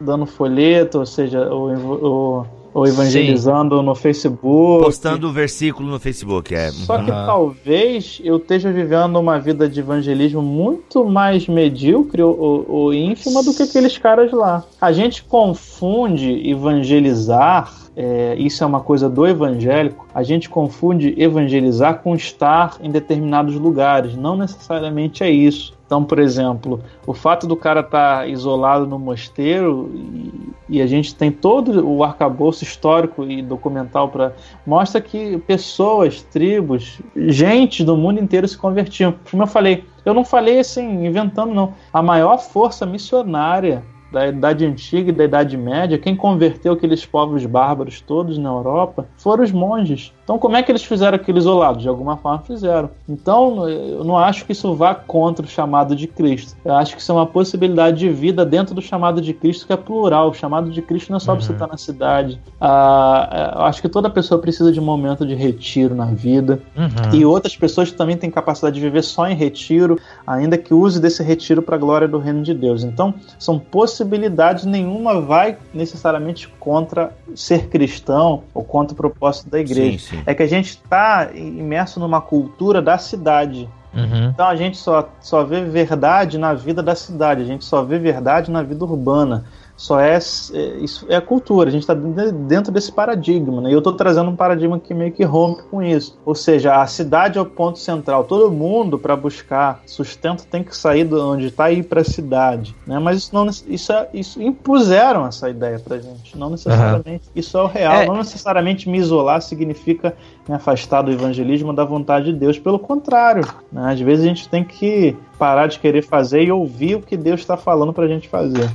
[0.00, 1.70] dando folheto, ou seja, ou,
[2.02, 3.84] ou ou evangelizando Sim.
[3.84, 4.84] no Facebook.
[4.84, 6.70] Postando o versículo no Facebook, é.
[6.70, 7.26] Só que uhum.
[7.26, 13.54] talvez eu esteja vivendo uma vida de evangelismo muito mais medíocre ou, ou ínfima do
[13.54, 14.64] que aqueles caras lá.
[14.80, 22.00] A gente confunde evangelizar é, isso é uma coisa do evangélico, a gente confunde evangelizar
[22.02, 24.16] com estar em determinados lugares.
[24.16, 25.78] Não necessariamente é isso.
[25.90, 30.86] Então, por exemplo, o fato do cara estar tá isolado no mosteiro e, e, a
[30.86, 34.32] gente tem todo o arcabouço histórico e documental para
[34.64, 39.16] mostra que pessoas, tribos, gente do mundo inteiro se convertiam.
[39.28, 41.74] Como eu falei, eu não falei assim inventando não.
[41.92, 47.44] A maior força missionária da Idade Antiga e da Idade Média, quem converteu aqueles povos
[47.46, 50.12] bárbaros todos na Europa foram os monges.
[50.30, 51.80] Então, como é que eles fizeram aquilo isolado?
[51.80, 52.88] De alguma forma fizeram.
[53.08, 56.56] Então, eu não acho que isso vá contra o chamado de Cristo.
[56.64, 59.72] Eu acho que isso é uma possibilidade de vida dentro do chamado de Cristo, que
[59.72, 60.30] é plural.
[60.30, 61.40] O chamado de Cristo não é só uhum.
[61.40, 62.40] você estar na cidade.
[62.60, 66.62] Ah, eu acho que toda pessoa precisa de um momento de retiro na vida.
[66.76, 67.12] Uhum.
[67.12, 71.24] E outras pessoas também têm capacidade de viver só em retiro, ainda que use desse
[71.24, 72.84] retiro para a glória do reino de Deus.
[72.84, 79.98] Então, são possibilidades, nenhuma vai necessariamente contra ser cristão ou contra o propósito da igreja.
[79.98, 83.68] Sim, sim é que a gente está imerso numa cultura da cidade.
[83.92, 84.28] Uhum.
[84.28, 87.98] Então a gente só, só vê verdade na vida da cidade, a gente só vê
[87.98, 89.44] verdade na vida urbana
[89.80, 90.18] só é,
[90.52, 93.70] é, isso é a cultura, a gente está dentro desse paradigma, né?
[93.70, 96.18] E eu estou trazendo um paradigma que meio que rompe com isso.
[96.22, 98.24] Ou seja, a cidade é o ponto central.
[98.24, 102.04] Todo mundo para buscar sustento tem que sair de onde está e ir para a
[102.04, 102.98] cidade, né?
[102.98, 106.36] Mas isso não isso, é, isso impuseram essa ideia para gente.
[106.36, 107.32] Não necessariamente uhum.
[107.34, 107.94] isso é o real.
[107.94, 108.06] É.
[108.06, 110.14] Não necessariamente me isolar significa
[110.46, 112.58] me afastar do evangelismo da vontade de Deus.
[112.58, 113.92] Pelo contrário, né?
[113.92, 117.40] às vezes a gente tem que parar de querer fazer e ouvir o que Deus
[117.40, 118.70] está falando para a gente fazer.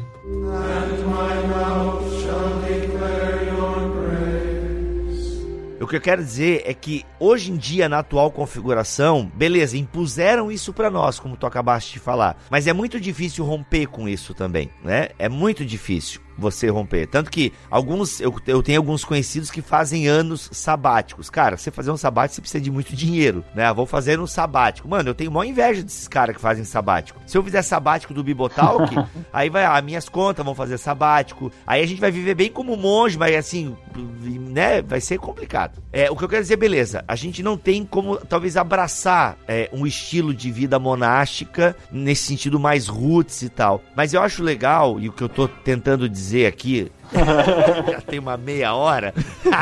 [5.80, 10.52] O que eu quero dizer é que hoje em dia, na atual configuração, beleza, impuseram
[10.52, 12.38] isso para nós, como tu acabaste de falar.
[12.50, 15.10] Mas é muito difícil romper com isso também, né?
[15.20, 17.08] É muito difícil você romper.
[17.08, 21.30] Tanto que alguns, eu, eu tenho alguns conhecidos que fazem anos sabáticos.
[21.30, 23.72] Cara, você fazer um sabático, você precisa de muito dinheiro, né?
[23.74, 24.88] Vou fazer um sabático.
[24.88, 27.20] Mano, eu tenho maior inveja desses caras que fazem sabático.
[27.26, 28.96] Se eu fizer sabático do Bibotalk,
[29.32, 31.52] aí vai, as minhas contas vão fazer sabático.
[31.66, 34.82] Aí a gente vai viver bem como monge, mas assim, né?
[34.82, 35.82] Vai ser complicado.
[35.92, 39.70] É, o que eu quero dizer, beleza, a gente não tem como talvez abraçar é,
[39.72, 43.82] um estilo de vida monástica nesse sentido mais roots e tal.
[43.96, 46.92] Mas eu acho legal, e o que eu tô tentando dizer dizer aqui.
[47.14, 49.14] Já tem uma meia hora.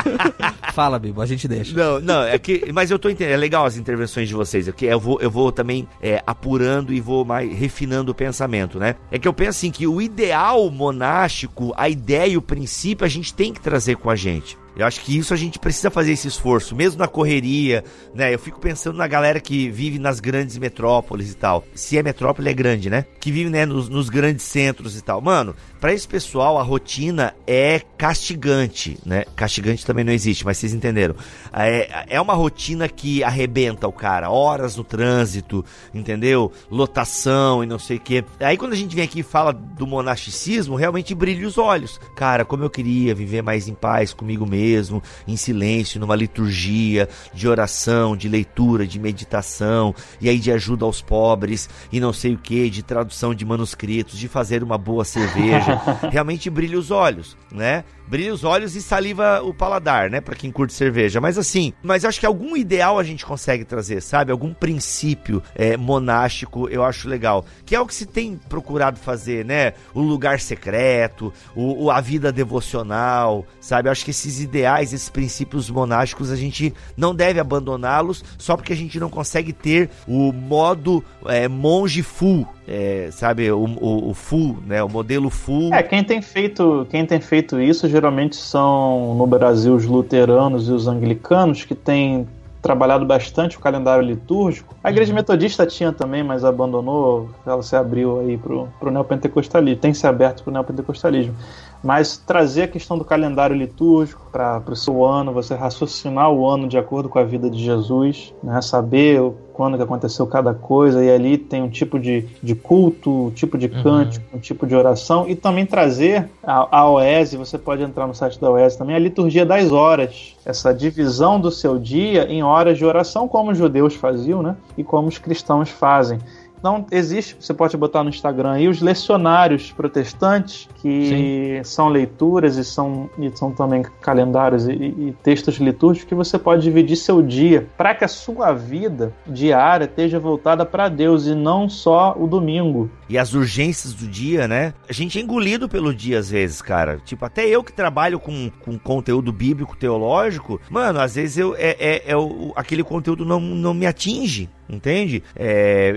[0.73, 1.75] Fala, Bibo, a gente deixa.
[1.75, 2.71] Não, não, é que.
[2.73, 3.33] Mas eu tô entendendo.
[3.33, 4.67] É legal as intervenções de vocês.
[4.67, 8.95] Aqui eu vou, eu vou também é, apurando e vou mais refinando o pensamento, né?
[9.11, 13.09] É que eu penso assim que o ideal monástico, a ideia e o princípio, a
[13.09, 14.57] gente tem que trazer com a gente.
[14.75, 17.83] Eu acho que isso a gente precisa fazer esse esforço, mesmo na correria,
[18.13, 18.33] né?
[18.33, 21.63] Eu fico pensando na galera que vive nas grandes metrópoles e tal.
[21.75, 23.05] Se é metrópole, é grande, né?
[23.19, 25.21] Que vive, né, nos, nos grandes centros e tal.
[25.21, 29.25] Mano, para esse pessoal, a rotina é castigante, né?
[29.35, 31.15] Castigante também não existe, mas vocês entenderam.
[31.53, 34.29] É, é uma rotina que arrebenta o cara.
[34.29, 35.63] Horas no trânsito,
[35.93, 36.51] entendeu?
[36.69, 38.23] Lotação e não sei o quê.
[38.39, 41.99] Aí quando a gente vem aqui e fala do monasticismo, realmente brilha os olhos.
[42.15, 47.47] Cara, como eu queria viver mais em paz comigo mesmo, em silêncio, numa liturgia de
[47.47, 52.37] oração, de leitura, de meditação, e aí de ajuda aos pobres, e não sei o
[52.37, 55.79] que, de tradução de manuscritos, de fazer uma boa cerveja.
[56.11, 57.83] Realmente brilha os olhos, né?
[58.07, 60.21] Brilha os olhos e saliva o paladar, né?
[60.21, 61.19] Para quem curte cerveja.
[61.21, 64.31] Mas assim, mas acho que algum ideal a gente consegue trazer, sabe?
[64.31, 67.45] Algum princípio é, monástico eu acho legal.
[67.65, 69.73] Que é o que se tem procurado fazer, né?
[69.93, 73.87] O lugar secreto, o, o a vida devocional, sabe?
[73.87, 78.73] Eu acho que esses ideais, esses princípios monásticos, a gente não deve abandoná-los só porque
[78.73, 84.13] a gente não consegue ter o modo é, monge full, é, sabe, o, o, o,
[84.13, 85.73] full, né, o modelo full.
[85.73, 90.71] É, quem tem feito, quem tem feito isso geralmente são no Brasil os luteranos e
[90.71, 92.27] os anglicanos que têm
[92.61, 94.73] trabalhado bastante o calendário litúrgico.
[94.81, 95.17] A igreja uhum.
[95.17, 100.43] metodista tinha também, mas abandonou, ela se abriu aí pro, pro neopentecostalismo, tem se aberto
[100.43, 101.35] pro neopentecostalismo.
[101.83, 106.67] Mas trazer a questão do calendário litúrgico para o seu ano, você raciocinar o ano
[106.67, 108.61] de acordo com a vida de Jesus, né?
[108.61, 109.21] saber
[109.53, 113.57] quando que aconteceu cada coisa, e ali tem um tipo de, de culto, um tipo
[113.57, 113.83] de uhum.
[113.83, 114.37] cântico, uhum.
[114.37, 118.41] um tipo de oração, e também trazer a, a OES, você pode entrar no site
[118.41, 122.85] da OES também, a liturgia das horas, essa divisão do seu dia em horas de
[122.85, 124.55] oração, como os judeus faziam, né?
[124.77, 126.19] E como os cristãos fazem.
[126.63, 131.63] Não existe, você pode botar no Instagram aí os lecionários protestantes, que Sim.
[131.63, 136.61] são leituras e são, e são também calendários e, e textos litúrgicos que você pode
[136.63, 141.67] dividir seu dia para que a sua vida diária esteja voltada para Deus e não
[141.67, 142.89] só o domingo.
[143.13, 144.73] E as urgências do dia, né?
[144.89, 146.99] A gente é engolido pelo dia às vezes, cara.
[147.05, 151.77] Tipo, até eu que trabalho com, com conteúdo bíblico, teológico, mano, às vezes eu, é,
[151.79, 155.21] é, é o, aquele conteúdo não, não me atinge entende?
[155.35, 155.93] É,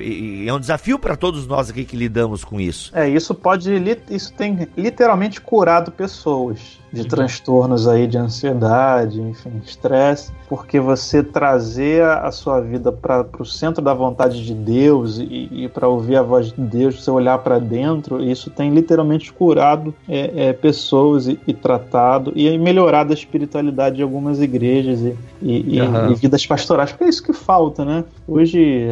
[0.47, 2.90] é um desafio para todos nós aqui que lidamos com isso.
[2.94, 3.70] É, isso pode,
[4.10, 7.09] isso tem literalmente curado pessoas de uhum.
[7.09, 13.82] transtornos aí de ansiedade, enfim, estresse, porque você trazer a sua vida para o centro
[13.82, 17.59] da vontade de Deus e, e para ouvir a voz de Deus, você olhar para
[17.59, 23.97] dentro, isso tem literalmente curado é, é, pessoas e, e, tratado e melhorado a espiritualidade
[23.97, 26.12] de algumas igrejas e, e, uhum.
[26.12, 28.05] e, vidas pastorais, porque é isso que falta, né?
[28.27, 28.89] Hoje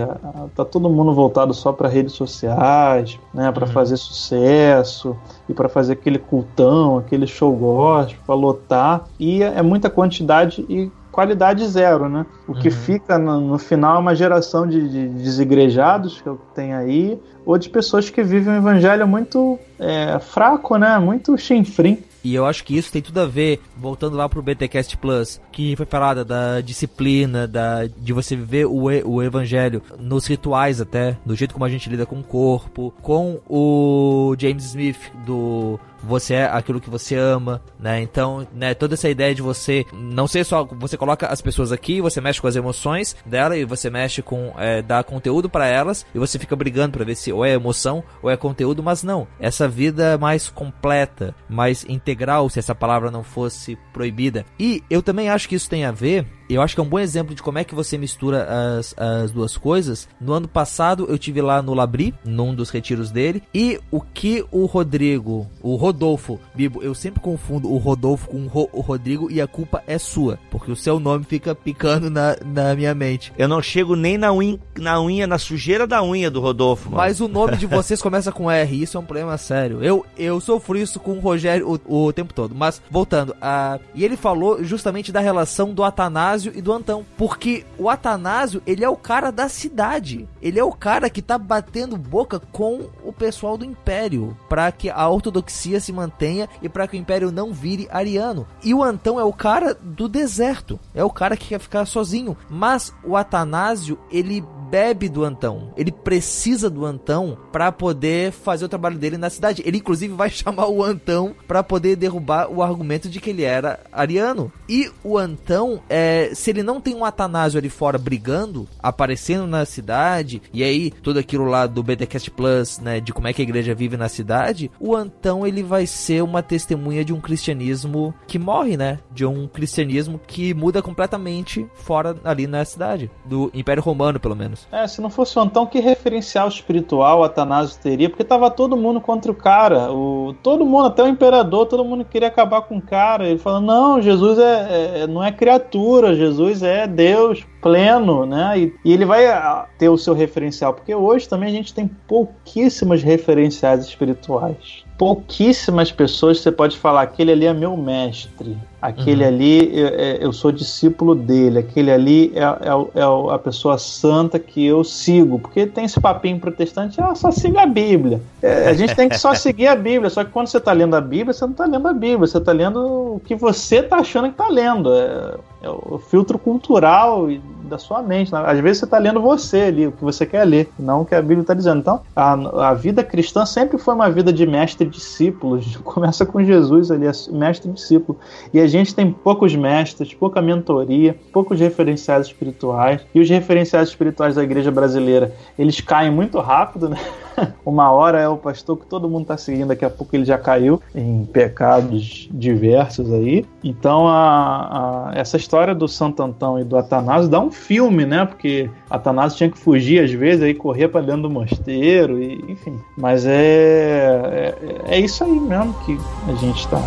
[0.55, 3.72] tá todo mundo voltado só para redes sociais, né, para uhum.
[3.72, 5.16] fazer sucesso
[5.49, 9.05] e para fazer aquele cultão, aquele show gospel, para lotar.
[9.19, 12.27] E é muita quantidade e qualidade zero, né?
[12.49, 12.59] O uhum.
[12.59, 17.19] que fica no, no, final é uma geração de, de desigrejados que eu tenho aí,
[17.47, 20.99] ou de pessoas que vivem um evangelho muito é, fraco, né?
[20.99, 22.03] Muito chinfrim.
[22.24, 25.76] E eu acho que isso tem tudo a ver, voltando lá pro BTcast Plus, que
[25.76, 31.36] foi falada da disciplina, da de você viver o, o evangelho nos rituais até, do
[31.36, 36.44] jeito como a gente lida com o corpo, com o James Smith do você é
[36.44, 38.01] aquilo que você ama, né?
[38.01, 42.01] Então, né, toda essa ideia de você não ser só você coloca as pessoas aqui,
[42.01, 46.06] você mexe com as emoções dela e você mexe com é, dar conteúdo para elas
[46.14, 49.26] e você fica brigando para ver se ou é emoção ou é conteúdo, mas não.
[49.39, 54.44] Essa vida mais completa, mais integral, se essa palavra não fosse proibida.
[54.59, 56.98] E eu também acho que isso tem a ver eu acho que é um bom
[56.98, 60.09] exemplo de como é que você mistura as, as duas coisas.
[60.20, 64.44] No ano passado eu tive lá no Labri, num dos retiros dele, e o que
[64.51, 69.47] o Rodrigo, o Rodolfo, Bibo, eu sempre confundo o Rodolfo com o Rodrigo e a
[69.47, 73.32] culpa é sua, porque o seu nome fica picando na, na minha mente.
[73.39, 76.98] Eu não chego nem na unha, na unha, na sujeira da unha do Rodolfo, mano.
[76.98, 79.82] Mas o nome de vocês começa com R, isso é um problema sério.
[79.82, 82.55] Eu, eu sofro isso com o Rogério o, o tempo todo.
[82.55, 83.78] Mas, voltando, a...
[83.94, 87.07] e ele falou justamente da relação do Atanásio Atanásio e do Antão.
[87.16, 90.29] Porque o Atanásio, ele é o cara da cidade.
[90.43, 94.37] Ele é o cara que tá batendo boca com o pessoal do Império.
[94.49, 98.47] para que a ortodoxia se mantenha e para que o Império não vire ariano.
[98.62, 100.79] E o Antão é o cara do deserto.
[100.95, 102.37] É o cara que quer ficar sozinho.
[102.49, 105.73] Mas o Atanásio, ele bebe do Antão.
[105.77, 109.62] Ele precisa do Antão para poder fazer o trabalho dele na cidade.
[109.65, 113.81] Ele inclusive vai chamar o Antão para poder derrubar o argumento de que ele era
[113.93, 114.53] ariano.
[114.69, 119.65] E o Antão, é, se ele não tem um Atanásio ali fora brigando, aparecendo na
[119.65, 123.45] cidade, e aí tudo aquilo lá do BTcast Plus, né, de como é que a
[123.45, 128.39] igreja vive na cidade, o Antão ele vai ser uma testemunha de um cristianismo que
[128.39, 128.99] morre, né?
[129.12, 134.53] De um cristianismo que muda completamente fora ali na cidade, do Império Romano, pelo menos.
[134.70, 138.09] É, se não fosse o Antão, que referencial espiritual Atanásio teria?
[138.09, 142.05] Porque tava todo mundo contra o cara, o, todo mundo, até o imperador, todo mundo
[142.05, 143.28] queria acabar com o cara.
[143.28, 148.59] Ele falando, não, Jesus é, é não é criatura, Jesus é Deus pleno, né?
[148.59, 151.89] E, e, ele vai ah, ter o seu referencial, porque hoje também a gente tem
[151.89, 159.29] pouquíssimas referenciais espirituais pouquíssimas pessoas você pode falar: aquele ali é meu mestre, aquele uhum.
[159.29, 164.39] ali eu, é, eu, sou discípulo dele, aquele ali é, é, é, a pessoa santa
[164.39, 165.39] que eu sigo.
[165.39, 168.21] Porque tem esse papinho protestante: ah, só siga a Bíblia.
[168.43, 170.95] É, a gente tem que só seguir a Bíblia, só que quando você está lendo
[170.95, 172.79] a Bíblia, você não está lendo a Bíblia, você está lendo
[173.16, 174.95] o que você está achando que está lendo.
[174.95, 175.35] É,
[175.66, 177.29] o filtro cultural
[177.69, 178.32] da sua mente.
[178.32, 178.43] Né?
[178.45, 181.15] Às vezes você está lendo você ali, o que você quer ler, não o que
[181.15, 181.81] a Bíblia está dizendo.
[181.81, 185.61] Então, a, a vida cristã sempre foi uma vida de mestre e discípulo.
[185.85, 188.19] Começa com Jesus ali, mestre e discípulo.
[188.53, 193.01] E a gente tem poucos mestres, pouca mentoria, poucos referenciais espirituais.
[193.15, 196.99] E os referenciais espirituais da igreja brasileira, eles caem muito rápido, né?
[197.65, 200.39] Uma hora é o pastor que todo mundo está seguindo, daqui a pouco ele já
[200.39, 203.44] caiu em pecados diversos aí.
[203.62, 208.24] Então, a, a, essa história do Santo Antão e do Atanásio dá um filme, né?
[208.24, 212.78] Porque Atanásio tinha que fugir às vezes, aí correr para dentro do mosteiro, e, enfim.
[212.97, 214.55] Mas é,
[214.86, 215.98] é, é isso aí mesmo que
[216.28, 216.81] a gente está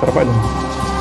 [0.00, 0.91] trabalhando.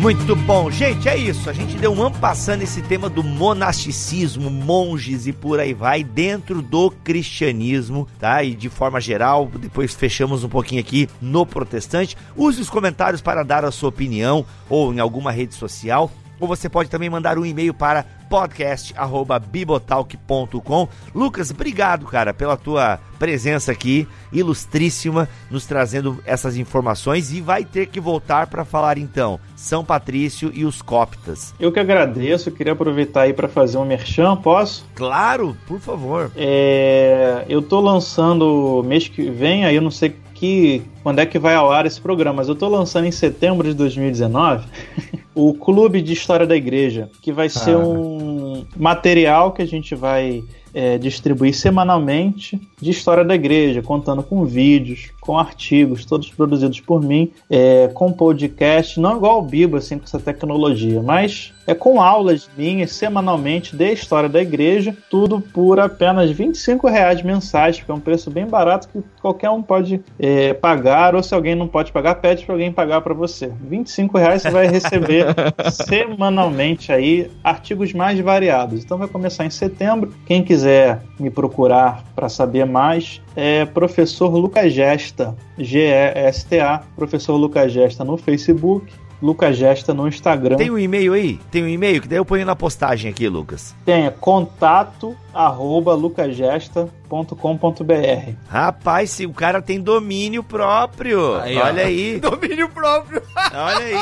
[0.00, 1.50] Muito bom, gente, é isso.
[1.50, 6.02] A gente deu um ano passando esse tema do monasticismo, monges e por aí vai
[6.02, 8.42] dentro do cristianismo, tá?
[8.42, 12.16] E de forma geral, depois fechamos um pouquinho aqui no protestante.
[12.34, 16.10] Use os comentários para dar a sua opinião ou em alguma rede social
[16.40, 20.88] ou você pode também mandar um e-mail para podcast@bibotalk.com.
[21.14, 27.88] Lucas, obrigado, cara, pela tua presença aqui, ilustríssima, nos trazendo essas informações e vai ter
[27.88, 31.52] que voltar para falar então São Patrício e os coptas.
[31.60, 34.86] Eu que agradeço, queria aproveitar aí para fazer um merchan, posso?
[34.94, 36.30] Claro, por favor.
[36.36, 41.38] É, eu tô lançando mês que vem, aí eu não sei que quando é que
[41.38, 44.66] vai ao ar esse programa, mas eu estou lançando em setembro de 2019
[45.34, 47.78] o Clube de História da Igreja, que vai ser ah.
[47.78, 50.42] um material que a gente vai
[50.72, 57.00] é, distribuir semanalmente de história da igreja, contando com vídeos, com artigos, todos produzidos por
[57.00, 62.02] mim, é, com podcast, não igual o Bibo, assim, com essa tecnologia, mas é com
[62.02, 67.94] aulas minhas semanalmente de história da igreja, tudo por apenas 25 reais mensais, que é
[67.94, 71.92] um preço bem barato que qualquer um pode é, pagar, ou se alguém não pode
[71.92, 73.52] pagar, pede para alguém pagar para você.
[73.68, 75.26] 25 reais você vai receber
[75.70, 78.82] semanalmente aí artigos mais variados.
[78.82, 80.12] Então vai começar em setembro.
[80.26, 88.04] Quem quiser me procurar para saber mais, é professor Lucas Gesta, G-E-S-T-A, professor Lucas Gesta
[88.04, 88.92] no Facebook,
[89.22, 90.56] Lucas Gesta no Instagram.
[90.56, 91.38] Tem um e-mail aí?
[91.50, 93.74] Tem um e-mail que daí eu ponho na postagem aqui, Lucas.
[93.84, 98.32] Tem, é contato arroba lucasgesta.com.br.
[98.48, 101.36] Rapaz, se o cara tem domínio próprio.
[101.36, 101.86] Aí, Olha ó.
[101.86, 102.20] aí.
[102.20, 103.22] Domínio próprio.
[103.54, 103.94] Olha aí.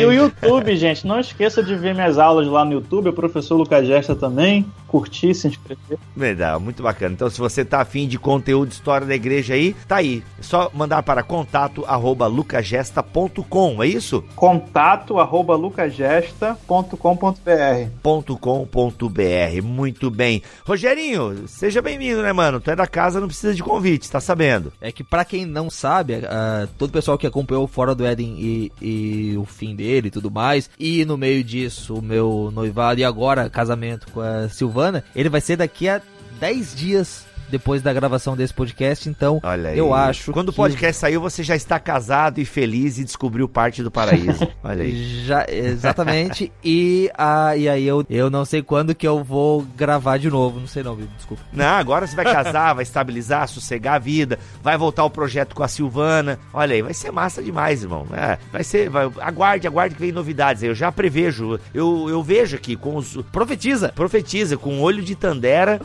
[0.00, 3.56] e o YouTube, gente, não esqueça de ver minhas aulas lá no YouTube, o professor
[3.56, 4.66] Lucas Gesta também.
[4.86, 5.98] Curtir, se inscrever.
[6.16, 7.14] Legal, muito bacana.
[7.14, 10.22] Então, se você tá afim de conteúdo de história da igreja aí, tá aí.
[10.38, 14.24] É só mandar para contato arroba lucasgesta.com, é isso?
[14.34, 20.42] Contato arroba lucasgesta.com.br com.br Muito bem.
[20.64, 22.60] Rogerinho, seja bem-vindo, né, mano?
[22.60, 24.72] Tu é da casa, não precisa de convite, tá sabendo?
[24.80, 28.36] É que para quem não sabe, uh, todo o pessoal que acompanhou Fora do Éden
[28.38, 33.00] e, e, o fim dele e tudo mais, e no meio disso, o meu noivado
[33.00, 34.75] e agora casamento com a Silvana,
[35.14, 36.00] ele vai ser daqui a
[36.38, 39.78] 10 dias depois da gravação desse podcast, então Olha aí.
[39.78, 40.32] eu acho.
[40.32, 40.58] Quando que...
[40.58, 44.46] o podcast saiu, você já está casado e feliz e descobriu parte do paraíso.
[44.62, 45.24] Olha aí.
[45.24, 46.52] Já, exatamente.
[46.62, 50.60] e, ah, e aí eu, eu não sei quando que eu vou gravar de novo.
[50.60, 51.42] Não sei não, desculpa.
[51.52, 55.62] Não, agora você vai casar, vai estabilizar, sossegar a vida, vai voltar o projeto com
[55.62, 56.38] a Silvana.
[56.52, 58.06] Olha aí, vai ser massa demais, irmão.
[58.12, 58.88] É, vai ser.
[58.90, 60.62] Vai, aguarde, aguarde que vem novidades.
[60.62, 61.58] Eu já prevejo.
[61.72, 63.16] Eu, eu vejo aqui com os.
[63.32, 63.92] Profetiza!
[63.94, 65.80] Profetiza, com olho de Tandera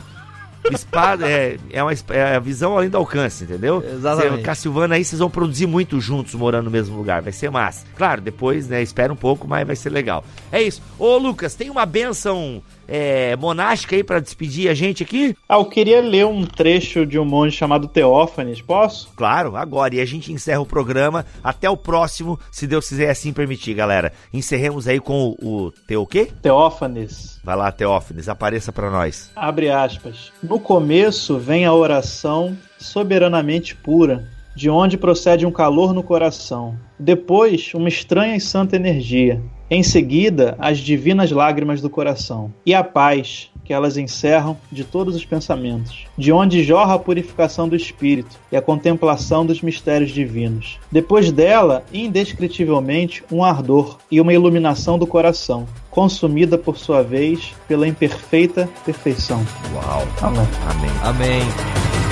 [0.70, 3.82] Espada é, é, uma, é a visão além do alcance, entendeu?
[3.82, 4.36] Exatamente.
[4.36, 7.22] Cê, Cassilvana aí vocês vão produzir muito juntos, morando no mesmo lugar.
[7.22, 7.84] Vai ser massa.
[7.96, 10.24] Claro, depois, né, espera um pouco, mas vai ser legal.
[10.50, 10.80] É isso.
[10.98, 15.36] Ô, Lucas, tem uma benção é, monástica aí para despedir a gente aqui?
[15.48, 19.10] Ah, eu queria ler um trecho de um monge chamado Teófanes, posso?
[19.16, 19.94] Claro, agora.
[19.94, 21.24] E a gente encerra o programa.
[21.42, 24.12] Até o próximo, se Deus quiser assim permitir, galera.
[24.32, 26.28] Encerremos aí com o, o teu quê?
[26.40, 27.40] Teófanes.
[27.44, 29.30] Vai lá, Teófanes, apareça para nós.
[29.34, 30.32] Abre aspas.
[30.42, 36.76] No começo vem a oração soberanamente pura, de onde procede um calor no coração.
[36.98, 39.40] Depois, uma estranha e santa energia.
[39.70, 42.52] Em seguida, as divinas lágrimas do coração.
[42.66, 47.68] E a paz, que elas encerram de todos os pensamentos, de onde jorra a purificação
[47.68, 50.78] do espírito e a contemplação dos mistérios divinos.
[50.90, 57.88] Depois dela, indescritivelmente, um ardor e uma iluminação do coração, consumida por sua vez pela
[57.88, 59.42] imperfeita perfeição.
[59.74, 60.06] Uau.
[60.20, 60.48] Amém.
[60.68, 60.90] Amém.
[61.02, 62.11] Amém.